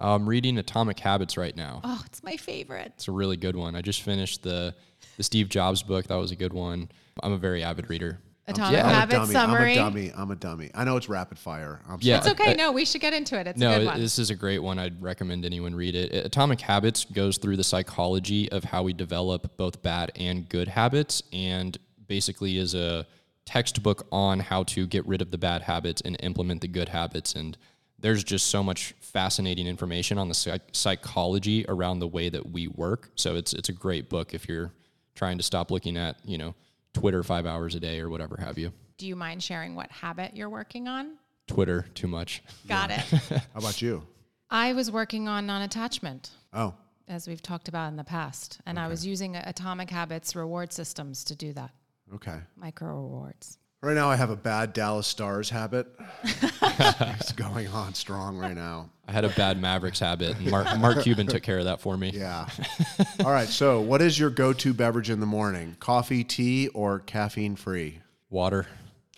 I'm 0.00 0.28
reading 0.28 0.58
Atomic 0.58 0.98
Habits 0.98 1.36
right 1.36 1.54
now. 1.56 1.80
Oh, 1.84 2.02
it's 2.06 2.22
my 2.22 2.36
favorite. 2.36 2.92
It's 2.96 3.08
a 3.08 3.12
really 3.12 3.36
good 3.36 3.56
one. 3.56 3.74
I 3.76 3.82
just 3.82 4.02
finished 4.02 4.42
the 4.42 4.74
the 5.16 5.22
Steve 5.22 5.48
Jobs 5.48 5.82
book. 5.82 6.06
That 6.06 6.16
was 6.16 6.30
a 6.30 6.36
good 6.36 6.52
one. 6.52 6.90
I'm 7.22 7.32
a 7.32 7.36
very 7.38 7.62
avid 7.62 7.90
reader. 7.90 8.18
Atomic 8.48 8.78
yeah. 8.78 8.86
I'm 8.86 8.90
a 8.90 8.94
Habits 8.94 9.14
dummy. 9.20 9.32
summary. 9.32 9.78
I'm 9.78 9.86
a 9.88 9.90
dummy. 9.90 10.12
I'm 10.16 10.30
a 10.30 10.34
dummy. 10.36 10.70
I 10.74 10.84
know 10.84 10.96
it's 10.96 11.08
rapid 11.08 11.38
fire. 11.38 11.80
I'm 11.88 11.98
Yeah. 12.00 12.18
It's 12.18 12.26
okay. 12.28 12.52
Uh, 12.54 12.56
no, 12.56 12.72
we 12.72 12.84
should 12.84 13.00
get 13.00 13.12
into 13.12 13.38
it. 13.38 13.46
It's 13.46 13.56
a 13.56 13.60
No, 13.60 13.78
good 13.78 13.86
one. 13.86 14.00
this 14.00 14.18
is 14.18 14.30
a 14.30 14.34
great 14.34 14.58
one. 14.60 14.78
I'd 14.78 15.00
recommend 15.00 15.44
anyone 15.44 15.74
read 15.74 15.94
it. 15.94 16.12
Uh, 16.12 16.26
Atomic 16.26 16.60
Habits 16.60 17.04
goes 17.04 17.36
through 17.36 17.56
the 17.58 17.64
psychology 17.64 18.50
of 18.50 18.64
how 18.64 18.82
we 18.82 18.92
develop 18.92 19.56
both 19.56 19.82
bad 19.82 20.10
and 20.16 20.48
good 20.48 20.68
habits 20.68 21.22
and 21.32 21.78
basically 22.08 22.56
is 22.56 22.74
a 22.74 23.06
textbook 23.44 24.06
on 24.10 24.40
how 24.40 24.62
to 24.64 24.86
get 24.86 25.06
rid 25.06 25.20
of 25.22 25.30
the 25.30 25.38
bad 25.38 25.62
habits 25.62 26.00
and 26.02 26.16
implement 26.20 26.60
the 26.60 26.68
good 26.68 26.88
habits 26.88 27.34
and 27.34 27.56
there's 28.00 28.24
just 28.24 28.46
so 28.46 28.62
much 28.62 28.94
fascinating 29.00 29.66
information 29.66 30.18
on 30.18 30.28
the 30.28 30.34
psych- 30.34 30.68
psychology 30.72 31.64
around 31.68 31.98
the 31.98 32.06
way 32.08 32.28
that 32.28 32.50
we 32.50 32.68
work. 32.68 33.10
So 33.14 33.34
it's 33.36 33.52
it's 33.52 33.68
a 33.68 33.72
great 33.72 34.08
book 34.08 34.34
if 34.34 34.48
you're 34.48 34.72
trying 35.14 35.36
to 35.38 35.42
stop 35.42 35.70
looking 35.70 35.96
at, 35.96 36.16
you 36.24 36.38
know, 36.38 36.54
Twitter 36.94 37.22
5 37.22 37.46
hours 37.46 37.74
a 37.74 37.80
day 37.80 38.00
or 38.00 38.08
whatever 38.08 38.36
have 38.40 38.58
you. 38.58 38.72
Do 38.96 39.06
you 39.06 39.16
mind 39.16 39.42
sharing 39.42 39.74
what 39.74 39.90
habit 39.90 40.36
you're 40.36 40.48
working 40.50 40.88
on? 40.88 41.12
Twitter 41.46 41.86
too 41.94 42.06
much. 42.06 42.42
Got 42.68 42.90
it. 42.90 43.00
How 43.30 43.40
about 43.56 43.80
you? 43.82 44.02
I 44.50 44.72
was 44.72 44.90
working 44.90 45.28
on 45.28 45.46
non-attachment. 45.46 46.30
Oh, 46.52 46.74
as 47.08 47.26
we've 47.26 47.42
talked 47.42 47.68
about 47.68 47.88
in 47.88 47.96
the 47.96 48.04
past. 48.04 48.60
And 48.66 48.78
I 48.78 48.86
was 48.88 49.04
using 49.06 49.34
Atomic 49.36 49.90
Habits 49.90 50.36
reward 50.36 50.72
systems 50.72 51.24
to 51.24 51.34
do 51.34 51.52
that, 51.54 51.70
Okay. 52.14 52.38
micro 52.56 52.88
rewards. 53.00 53.58
Right 53.82 53.94
now, 53.94 54.10
I 54.10 54.16
have 54.16 54.28
a 54.28 54.36
bad 54.36 54.74
Dallas 54.74 55.06
Stars 55.06 55.48
habit. 55.48 55.86
it's 56.22 57.32
going 57.32 57.66
on 57.68 57.94
strong 57.94 58.36
right 58.36 58.54
now. 58.54 58.90
I 59.08 59.12
had 59.12 59.24
a 59.24 59.30
bad 59.30 59.58
Mavericks 59.58 59.98
habit, 60.00 60.36
and 60.36 60.50
Mark, 60.50 60.78
Mark 60.78 61.02
Cuban 61.02 61.26
took 61.26 61.42
care 61.42 61.58
of 61.58 61.64
that 61.64 61.80
for 61.80 61.96
me. 61.96 62.10
Yeah. 62.10 62.46
All 63.24 63.30
right. 63.32 63.48
So, 63.48 63.80
what 63.80 64.02
is 64.02 64.18
your 64.18 64.28
go 64.28 64.52
to 64.52 64.74
beverage 64.74 65.08
in 65.08 65.18
the 65.18 65.26
morning? 65.26 65.76
Coffee, 65.80 66.24
tea, 66.24 66.68
or 66.68 66.98
caffeine 67.00 67.56
free? 67.56 68.00
Water. 68.28 68.66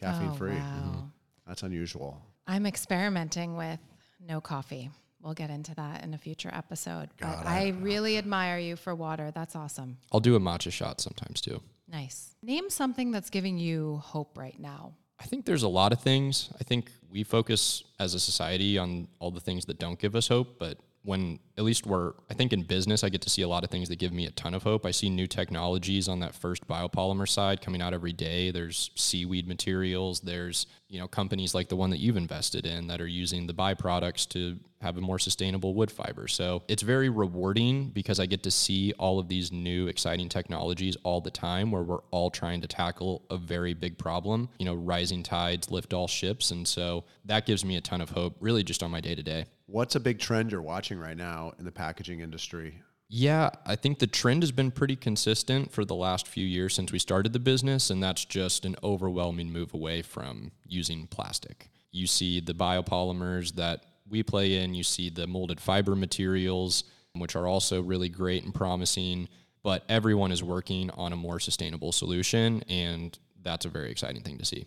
Caffeine 0.00 0.30
Oh, 0.30 0.34
free. 0.34 0.52
wow. 0.52 0.82
Mm-hmm. 0.86 1.00
That's 1.48 1.64
unusual. 1.64 2.22
I'm 2.46 2.64
experimenting 2.64 3.56
with 3.56 3.80
no 4.26 4.40
coffee. 4.40 4.90
We'll 5.20 5.34
get 5.34 5.50
into 5.50 5.74
that 5.74 6.04
in 6.04 6.14
a 6.14 6.18
future 6.18 6.50
episode. 6.52 7.08
But 7.20 7.26
God, 7.26 7.46
I 7.46 7.74
really 7.80 8.16
admire 8.16 8.58
you 8.58 8.76
for 8.76 8.94
water. 8.94 9.32
That's 9.34 9.54
awesome. 9.56 9.98
I'll 10.12 10.20
do 10.20 10.36
a 10.36 10.40
matcha 10.40 10.72
shot 10.72 11.00
sometimes 11.00 11.40
too. 11.40 11.60
Nice. 11.92 12.34
Name 12.42 12.70
something 12.70 13.10
that's 13.10 13.28
giving 13.28 13.58
you 13.58 14.00
hope 14.02 14.38
right 14.38 14.58
now. 14.58 14.94
I 15.20 15.24
think 15.24 15.44
there's 15.44 15.62
a 15.62 15.68
lot 15.68 15.92
of 15.92 16.00
things. 16.00 16.50
I 16.58 16.64
think 16.64 16.90
we 17.10 17.22
focus 17.22 17.84
as 18.00 18.14
a 18.14 18.18
society 18.18 18.78
on 18.78 19.06
all 19.20 19.30
the 19.30 19.40
things 19.40 19.66
that 19.66 19.78
don't 19.78 19.98
give 19.98 20.16
us 20.16 20.26
hope, 20.26 20.58
but 20.58 20.78
when 21.04 21.38
at 21.58 21.64
least 21.64 21.86
we're 21.86 22.12
I 22.30 22.34
think 22.34 22.52
in 22.52 22.62
business 22.62 23.04
I 23.04 23.08
get 23.08 23.20
to 23.22 23.30
see 23.30 23.42
a 23.42 23.48
lot 23.48 23.64
of 23.64 23.70
things 23.70 23.88
that 23.88 23.96
give 23.96 24.12
me 24.12 24.26
a 24.26 24.30
ton 24.30 24.54
of 24.54 24.62
hope. 24.62 24.86
I 24.86 24.90
see 24.90 25.10
new 25.10 25.26
technologies 25.26 26.08
on 26.08 26.20
that 26.20 26.34
first 26.34 26.66
biopolymer 26.66 27.28
side 27.28 27.60
coming 27.60 27.82
out 27.82 27.94
every 27.94 28.12
day. 28.12 28.50
There's 28.50 28.90
seaweed 28.94 29.46
materials, 29.46 30.20
there's, 30.20 30.66
you 30.88 30.98
know, 30.98 31.08
companies 31.08 31.54
like 31.54 31.68
the 31.68 31.76
one 31.76 31.90
that 31.90 31.98
you've 31.98 32.16
invested 32.16 32.66
in 32.66 32.86
that 32.86 33.00
are 33.00 33.06
using 33.06 33.46
the 33.46 33.54
byproducts 33.54 34.28
to 34.30 34.58
have 34.80 34.96
a 34.96 35.00
more 35.00 35.18
sustainable 35.18 35.74
wood 35.74 35.90
fiber. 35.90 36.26
So, 36.26 36.62
it's 36.68 36.82
very 36.82 37.08
rewarding 37.08 37.90
because 37.90 38.18
I 38.18 38.26
get 38.26 38.42
to 38.44 38.50
see 38.50 38.92
all 38.98 39.18
of 39.18 39.28
these 39.28 39.52
new 39.52 39.86
exciting 39.86 40.28
technologies 40.28 40.96
all 41.04 41.20
the 41.20 41.30
time 41.30 41.70
where 41.70 41.82
we're 41.82 42.02
all 42.10 42.30
trying 42.30 42.60
to 42.62 42.66
tackle 42.66 43.24
a 43.30 43.36
very 43.36 43.74
big 43.74 43.98
problem. 43.98 44.48
You 44.58 44.66
know, 44.66 44.74
rising 44.74 45.22
tides 45.22 45.70
lift 45.70 45.92
all 45.92 46.08
ships 46.08 46.50
and 46.50 46.66
so 46.66 47.04
that 47.24 47.46
gives 47.46 47.64
me 47.64 47.76
a 47.76 47.80
ton 47.80 48.00
of 48.00 48.10
hope 48.10 48.36
really 48.40 48.64
just 48.64 48.82
on 48.82 48.90
my 48.90 49.00
day 49.00 49.14
to 49.14 49.22
day. 49.22 49.46
What's 49.66 49.94
a 49.94 50.00
big 50.00 50.18
trend 50.18 50.50
you're 50.52 50.60
watching 50.60 50.98
right 50.98 51.16
now 51.16 51.41
in 51.58 51.64
the 51.64 51.72
packaging 51.72 52.20
industry? 52.20 52.82
Yeah, 53.14 53.50
I 53.66 53.76
think 53.76 53.98
the 53.98 54.06
trend 54.06 54.42
has 54.42 54.52
been 54.52 54.70
pretty 54.70 54.96
consistent 54.96 55.70
for 55.70 55.84
the 55.84 55.94
last 55.94 56.26
few 56.26 56.46
years 56.46 56.74
since 56.74 56.92
we 56.92 56.98
started 56.98 57.34
the 57.34 57.38
business, 57.38 57.90
and 57.90 58.02
that's 58.02 58.24
just 58.24 58.64
an 58.64 58.74
overwhelming 58.82 59.52
move 59.52 59.74
away 59.74 60.00
from 60.00 60.50
using 60.66 61.06
plastic. 61.08 61.68
You 61.90 62.06
see 62.06 62.40
the 62.40 62.54
biopolymers 62.54 63.54
that 63.56 63.84
we 64.08 64.22
play 64.22 64.56
in, 64.62 64.74
you 64.74 64.82
see 64.82 65.10
the 65.10 65.26
molded 65.26 65.60
fiber 65.60 65.94
materials, 65.94 66.84
which 67.14 67.36
are 67.36 67.46
also 67.46 67.82
really 67.82 68.08
great 68.08 68.44
and 68.44 68.54
promising, 68.54 69.28
but 69.62 69.84
everyone 69.90 70.32
is 70.32 70.42
working 70.42 70.90
on 70.92 71.12
a 71.12 71.16
more 71.16 71.38
sustainable 71.38 71.92
solution, 71.92 72.62
and 72.68 73.18
that's 73.42 73.66
a 73.66 73.68
very 73.68 73.90
exciting 73.90 74.22
thing 74.22 74.38
to 74.38 74.44
see. 74.46 74.64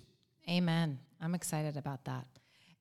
Amen. 0.47 0.99
I'm 1.19 1.33
excited 1.33 1.77
about 1.77 2.05
that. 2.05 2.27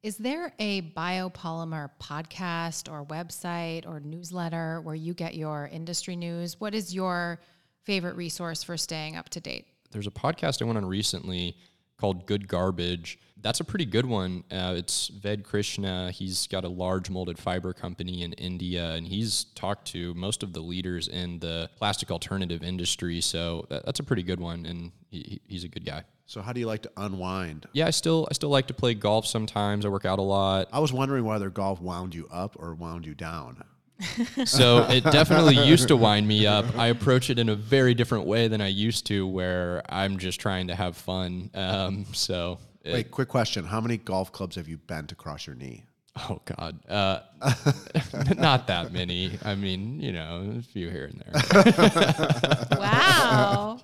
Is 0.04 0.18
there 0.18 0.52
a 0.58 0.82
biopolymer 0.82 1.88
podcast 1.98 2.92
or 2.92 3.06
website 3.06 3.86
or 3.86 4.00
newsletter 4.00 4.82
where 4.82 4.94
you 4.94 5.14
get 5.14 5.34
your 5.34 5.70
industry 5.72 6.14
news? 6.14 6.60
What 6.60 6.74
is 6.74 6.94
your 6.94 7.40
favorite 7.84 8.14
resource 8.14 8.62
for 8.62 8.76
staying 8.76 9.16
up 9.16 9.30
to 9.30 9.40
date? 9.40 9.64
There's 9.92 10.06
a 10.06 10.10
podcast 10.10 10.60
I 10.60 10.66
went 10.66 10.76
on 10.76 10.84
recently 10.84 11.56
called 11.98 12.26
Good 12.26 12.48
Garbage. 12.48 13.18
That's 13.40 13.61
a 13.61 13.64
pretty 13.64 13.85
good 13.85 14.07
one. 14.07 14.44
Uh, 14.50 14.74
it's 14.76 15.09
Ved 15.09 15.44
Krishna. 15.44 16.11
He's 16.11 16.46
got 16.46 16.64
a 16.64 16.68
large 16.68 17.11
molded 17.11 17.38
fiber 17.38 17.74
company 17.74 18.22
in 18.22 18.33
India, 18.35 18.92
and 18.92 19.07
he's 19.07 19.44
talked 19.54 19.87
to 19.88 20.14
most 20.14 20.42
of 20.42 20.54
the 20.54 20.61
leaders 20.61 21.09
in 21.09 21.40
the 21.40 21.68
plastic 21.76 22.11
alternative 22.11 22.62
industry. 22.62 23.20
So 23.20 23.66
that, 23.68 23.85
that's 23.85 24.00
a 24.00 24.02
pretty 24.02 24.22
good 24.22 24.40
one, 24.40 24.64
and 24.64 24.92
he, 25.11 25.42
he's 25.46 25.64
a 25.64 25.68
good 25.68 25.85
guy. 25.85 26.04
So, 26.26 26.40
how 26.40 26.54
do 26.54 26.61
you 26.61 26.66
like 26.66 26.83
to 26.83 26.90
unwind? 26.96 27.66
Yeah, 27.74 27.87
I 27.87 27.90
still 27.90 28.26
I 28.30 28.35
still 28.35 28.48
like 28.48 28.68
to 28.68 28.74
play 28.74 28.94
golf 28.94 29.26
sometimes. 29.26 29.85
I 29.85 29.90
work 29.90 30.07
out 30.07 30.18
a 30.18 30.22
lot. 30.22 30.68
I 30.72 30.78
was 30.78 30.90
wondering 30.90 31.24
whether 31.26 31.50
golf 31.50 31.83
wound 31.83 32.14
you 32.14 32.26
up 32.33 32.57
or 32.59 32.74
wound 32.74 33.04
you 33.04 33.14
down. 33.14 33.62
So 34.44 34.85
it 34.88 35.04
definitely 35.12 35.57
used 35.57 35.88
to 35.88 35.96
wind 35.96 36.26
me 36.26 36.46
up. 36.46 36.64
I 36.76 36.88
approach 36.88 37.30
it 37.30 37.38
in 37.38 37.48
a 37.48 37.54
very 37.54 37.94
different 37.94 38.26
way 38.26 38.48
than 38.48 38.61
I 38.61 38.68
used 38.68 39.07
to, 39.07 39.26
where 39.26 39.83
I'm 39.88 40.18
just 40.18 40.40
trying 40.40 40.68
to 40.68 40.74
have 40.74 40.96
fun. 40.96 41.50
Um, 41.54 42.07
so, 42.12 42.59
it- 42.83 42.92
Wait, 42.92 43.11
quick 43.11 43.28
question. 43.28 43.64
How 43.64 43.80
many 43.80 43.96
golf 43.96 44.33
clubs 44.33 44.57
have 44.57 44.68
you 44.68 44.78
bent 44.78 45.12
across 45.12 45.46
your 45.46 45.57
knee? 45.57 45.85
oh 46.28 46.40
God, 46.44 46.78
uh, 46.88 47.20
not 48.37 48.68
that 48.68 48.92
many. 48.92 49.37
I 49.44 49.54
mean, 49.57 50.00
you 50.00 50.12
know, 50.12 50.54
a 50.59 50.62
few 50.62 50.88
here 50.90 51.11
and 51.12 51.24
there. 51.26 52.66
Wow. 52.78 53.80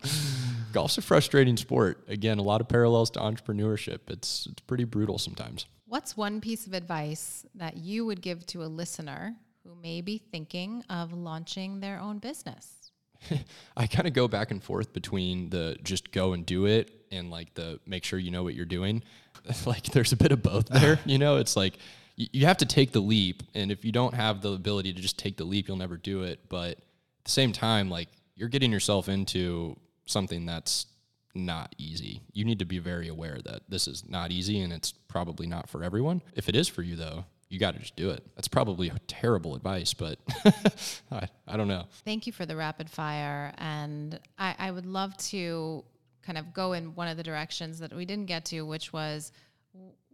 Golf's 0.73 0.97
a 0.99 1.03
frustrating 1.03 1.57
sport. 1.57 2.05
Again, 2.09 2.39
a 2.39 2.43
lot 2.43 2.61
of 2.61 2.69
parallels 2.69 3.11
to 3.13 3.19
entrepreneurship. 3.21 3.99
It's 4.09 4.47
it's 4.47 4.61
pretty 4.63 4.85
brutal 4.85 5.19
sometimes. 5.19 5.67
What's 5.87 6.17
one 6.17 6.41
piece 6.41 6.69
of 6.69 6.73
advice 6.75 7.45
that 7.57 7.77
you 7.77 8.07
would 8.07 8.21
give 8.23 8.47
to 8.47 8.63
a 8.63 8.67
listener 8.67 9.35
who 9.65 9.75
may 9.75 10.01
be 10.01 10.19
thinking 10.19 10.85
of 10.89 11.13
launching 11.13 11.81
their 11.81 12.01
own 12.01 12.19
business? 12.19 12.93
I 13.77 13.87
kind 13.87 14.07
of 14.09 14.15
go 14.15 14.29
back 14.29 14.51
and 14.51 14.63
forth 14.63 14.93
between 14.93 15.51
the 15.51 15.77
just 15.83 16.13
go 16.13 16.33
and 16.33 16.45
do 16.47 16.67
it 16.67 16.91
and 17.11 17.31
like 17.31 17.55
the 17.55 17.81
make 17.87 18.05
sure 18.05 18.19
you 18.19 18.31
know 18.31 18.43
what 18.43 18.55
you're 18.55 18.65
doing. 18.65 19.03
like 19.67 19.85
there's 19.85 20.13
a 20.13 20.17
bit 20.17 20.33
of 20.33 20.43
both 20.43 20.67
there, 20.67 20.99
you 21.05 21.19
know? 21.19 21.37
It's 21.37 21.57
like 21.57 21.79
you, 22.17 22.27
you 22.33 22.47
have 22.47 22.59
to 22.59 22.67
take 22.67 22.93
the 22.93 23.01
leap 23.01 23.43
and 23.55 23.71
if 23.71 23.85
you 23.85 23.93
don't 23.93 24.15
have 24.15 24.41
the 24.41 24.53
ability 24.53 24.93
to 24.93 25.01
just 25.01 25.19
take 25.19 25.37
the 25.37 25.45
leap, 25.45 25.69
you'll 25.69 25.77
never 25.77 25.97
do 25.97 26.23
it. 26.23 26.41
But 26.49 26.73
at 26.73 27.25
the 27.25 27.31
same 27.31 27.53
time, 27.53 27.91
like 27.91 28.09
you're 28.37 28.49
getting 28.49 28.73
yourself 28.73 29.09
into 29.09 29.77
something 30.07 30.47
that's 30.47 30.87
not 31.35 31.75
easy. 31.79 32.23
You 32.33 32.45
need 32.45 32.59
to 32.59 32.65
be 32.65 32.79
very 32.79 33.09
aware 33.09 33.39
that 33.45 33.63
this 33.69 33.87
is 33.87 34.09
not 34.09 34.33
easy 34.33 34.61
and 34.63 34.73
it's 34.73 34.93
probably 35.09 35.47
not 35.47 35.69
for 35.69 35.85
everyone. 35.85 36.23
If 36.35 36.49
it 36.49 36.57
is 36.57 36.67
for 36.67 36.83
you 36.83 36.97
though, 36.97 37.27
you 37.51 37.59
got 37.59 37.75
to 37.75 37.81
just 37.81 37.97
do 37.97 38.11
it. 38.11 38.25
That's 38.37 38.49
probably 38.49 38.91
terrible 39.09 39.57
advice, 39.57 39.93
but 39.93 40.19
I, 41.11 41.29
I 41.47 41.57
don't 41.57 41.69
know. 41.69 41.85
Thank 42.05 42.27
you 42.27 42.33
for 42.33 42.47
the 42.47 42.57
rapid 42.57 42.89
fire. 42.89 43.53
And 43.59 44.19
I, 44.39 44.55
I 44.59 44.71
would 44.71 44.87
love 44.87 45.17
to 45.29 45.85
kind 46.23 46.39
of 46.39 46.55
go 46.55 46.73
in 46.73 46.95
one 46.95 47.09
of 47.09 47.17
the 47.17 47.25
directions 47.25 47.81
that 47.81 47.93
we 47.93 48.05
didn't 48.05 48.27
get 48.27 48.45
to, 48.47 48.63
which 48.63 48.93
was 48.93 49.33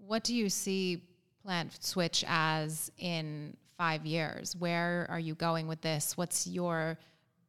what 0.07 0.25
do 0.25 0.35
you 0.35 0.49
see 0.49 1.03
PlantSwitch 1.47 2.25
as 2.27 2.91
in 2.97 3.55
five 3.77 4.07
years? 4.07 4.57
Where 4.57 5.07
are 5.11 5.21
you 5.21 5.35
going 5.35 5.69
with 5.69 5.83
this? 5.83 6.17
What's 6.17 6.47
your 6.47 6.99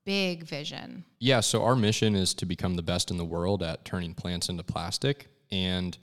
big 0.03 0.43
vision? 0.43 1.05
Yeah, 1.19 1.39
so 1.39 1.63
our 1.63 1.77
mission 1.77 2.13
is 2.13 2.33
to 2.35 2.45
become 2.45 2.75
the 2.75 2.81
best 2.81 3.09
in 3.09 3.17
the 3.17 3.25
world 3.25 3.63
at 3.63 3.85
turning 3.85 4.13
plants 4.13 4.49
into 4.49 4.63
plastic. 4.63 5.27
And 5.49 5.97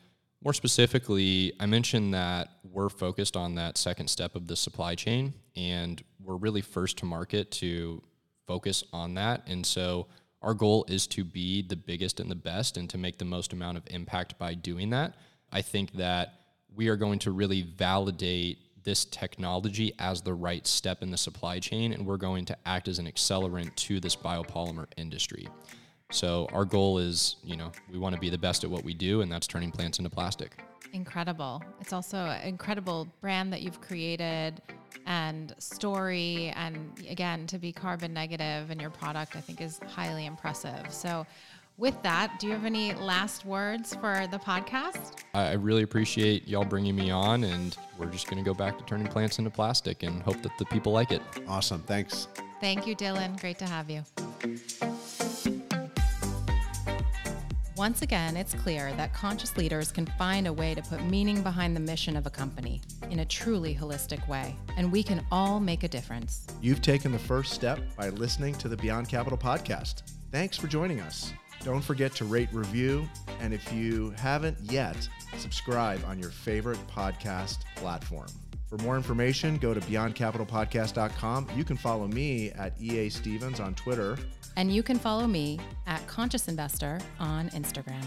more 0.45 0.53
specifically, 0.53 1.55
I 1.59 1.65
mentioned 1.65 2.13
that 2.13 2.49
we're 2.71 2.91
focused 2.91 3.35
on 3.35 3.55
that 3.55 3.79
second 3.79 4.09
step 4.09 4.37
of 4.37 4.47
the 4.47 4.57
supply 4.57 4.95
chain, 4.95 5.33
and 5.57 6.03
we're 6.23 6.37
really 6.37 6.61
first 6.61 6.99
to 6.99 7.07
market 7.07 7.51
to 7.53 8.03
focus 8.47 8.85
on 8.93 9.15
that. 9.15 9.43
And 9.47 9.65
so 9.65 10.07
our 10.43 10.53
goal 10.53 10.85
is 10.87 11.07
to 11.09 11.25
be 11.25 11.63
the 11.63 11.77
biggest 11.77 12.21
and 12.21 12.31
the 12.31 12.35
best 12.35 12.77
and 12.77 12.91
to 12.91 12.99
make 12.99 13.17
the 13.17 13.25
most 13.25 13.55
amount 13.55 13.79
of 13.79 13.85
impact 13.87 14.39
by 14.39 14.53
doing 14.53 14.91
that. 14.91 15.15
I 15.51 15.63
think 15.63 15.93
that 15.95 16.35
we 16.75 16.89
are 16.89 16.97
going 16.97 17.21
to 17.21 17.31
really 17.31 17.63
validate 17.63 18.59
this 18.85 19.07
technology 19.07 19.95
as 19.99 20.21
the 20.21 20.35
right 20.35 20.67
step 20.67 21.03
in 21.03 21.11
the 21.11 21.17
supply 21.17 21.59
chain, 21.59 21.95
and 21.95 22.05
we're 22.05 22.19
going 22.19 22.45
to 22.45 22.57
act 22.67 22.87
as 22.87 22.99
an 22.99 23.07
accelerant 23.07 23.75
to 23.77 23.99
this 23.99 24.15
biopolymer 24.15 24.89
industry. 24.99 25.49
So 26.15 26.49
our 26.53 26.65
goal 26.65 26.99
is, 26.99 27.37
you 27.45 27.57
know, 27.57 27.73
we 27.91 27.99
want 27.99 28.15
to 28.15 28.21
be 28.21 28.31
the 28.31 28.39
best 28.39 28.63
at 28.63 28.71
what 28.71 28.85
we 28.85 28.95
do, 28.95 29.23
and 29.23 29.31
that's 29.31 29.49
turning 29.49 29.73
plants 29.73 29.99
into 29.99 30.11
plastic. 30.11 30.53
Incredible. 30.93 31.61
It's 31.81 31.93
also 31.93 32.19
an 32.19 32.47
incredible 32.47 33.09
brand 33.21 33.53
that 33.53 33.63
you've 33.63 33.81
created 33.81 34.63
and 35.07 35.53
story. 35.59 36.53
And 36.55 36.93
again, 37.11 37.49
to 37.49 37.59
be 37.59 37.73
carbon 37.73 38.15
negative 38.15 38.71
in 38.71 38.79
your 38.79 38.91
product, 38.91 39.35
I 39.35 39.41
think 39.41 39.61
is 39.61 39.81
highly 39.89 40.27
impressive. 40.27 40.87
So, 40.91 41.27
with 41.77 42.01
that, 42.05 42.39
do 42.39 42.47
you 42.47 42.53
have 42.53 42.65
any 42.65 42.95
last 42.95 43.45
words 43.45 43.97
for 43.97 44.29
the 44.31 44.39
podcast? 44.39 45.25
I 45.35 45.49
I 45.49 45.53
really 45.55 45.83
appreciate 45.83 46.47
y'all 46.47 46.65
bringing 46.65 46.95
me 46.95 47.11
on, 47.11 47.43
and 47.43 47.77
we're 47.99 48.07
just 48.07 48.29
going 48.29 48.39
to 48.39 48.49
go 48.49 48.55
back 48.55 48.79
to 48.79 48.85
turning 48.85 49.09
plants 49.09 49.41
into 49.41 49.51
plastic 49.51 50.05
and 50.05 50.23
hope 50.23 50.41
that 50.43 50.57
the 50.61 50.67
people 50.67 50.93
like 50.93 51.11
it. 51.11 51.23
Awesome. 51.49 51.81
Thanks. 51.83 52.29
Thank 52.61 52.87
you, 52.87 52.95
Dillon. 52.95 53.35
Great 53.41 53.59
to 53.59 53.67
have 53.67 53.91
you. 53.91 54.05
Once 57.77 58.03
again, 58.03 58.37
it's 58.37 58.55
clear 58.55 58.93
that 58.93 59.13
conscious 59.13 59.57
leaders 59.57 59.91
can 59.91 60.07
find 60.17 60.47
a 60.47 60.53
way 60.53 60.77
to 60.77 60.83
put 60.83 61.05
meaning 61.07 61.43
behind 61.43 61.75
the 61.75 61.81
mission 61.81 62.17
of 62.17 62.25
a 62.25 62.31
company 62.31 62.81
in 63.11 63.19
a 63.19 63.25
truly 63.25 63.75
holistic 63.75 64.27
way, 64.29 64.55
and 64.77 64.93
we 64.93 65.03
can 65.03 65.27
all 65.33 65.59
make 65.59 65.83
a 65.83 65.89
difference. 65.89 66.47
You've 66.61 66.83
taken 66.83 67.11
the 67.11 67.19
first 67.19 67.53
step 67.53 67.81
by 67.97 68.11
listening 68.11 68.55
to 68.57 68.69
the 68.69 68.77
Beyond 68.77 69.09
Capital 69.09 69.37
podcast. 69.37 70.03
Thanks 70.31 70.57
for 70.57 70.69
joining 70.69 71.01
us. 71.01 71.33
Don't 71.65 71.83
forget 71.83 72.15
to 72.17 72.25
rate, 72.25 72.49
review, 72.53 73.09
and 73.41 73.53
if 73.53 73.73
you 73.73 74.11
haven't 74.19 74.57
yet, 74.61 75.09
subscribe 75.37 76.01
on 76.07 76.21
your 76.21 76.31
favorite 76.31 76.79
podcast 76.87 77.59
platform. 77.75 78.29
For 78.77 78.83
more 78.83 78.97
information, 78.97 79.57
go 79.59 79.73
to 79.73 79.79
beyondcapitalpodcast.com. 79.83 81.49
You 81.55 81.63
can 81.63 81.77
follow 81.77 82.09
me 82.09 82.51
at 82.51 82.73
EA 82.81 83.09
Stevens 83.09 83.61
on 83.61 83.77
Twitter. 83.77 84.19
And 84.57 84.75
you 84.75 84.83
can 84.83 84.99
follow 84.99 85.29
me 85.29 85.61
at 85.87 86.05
Conscious 86.09 86.49
Investor 86.49 86.99
on 87.21 87.51
Instagram. 87.51 88.03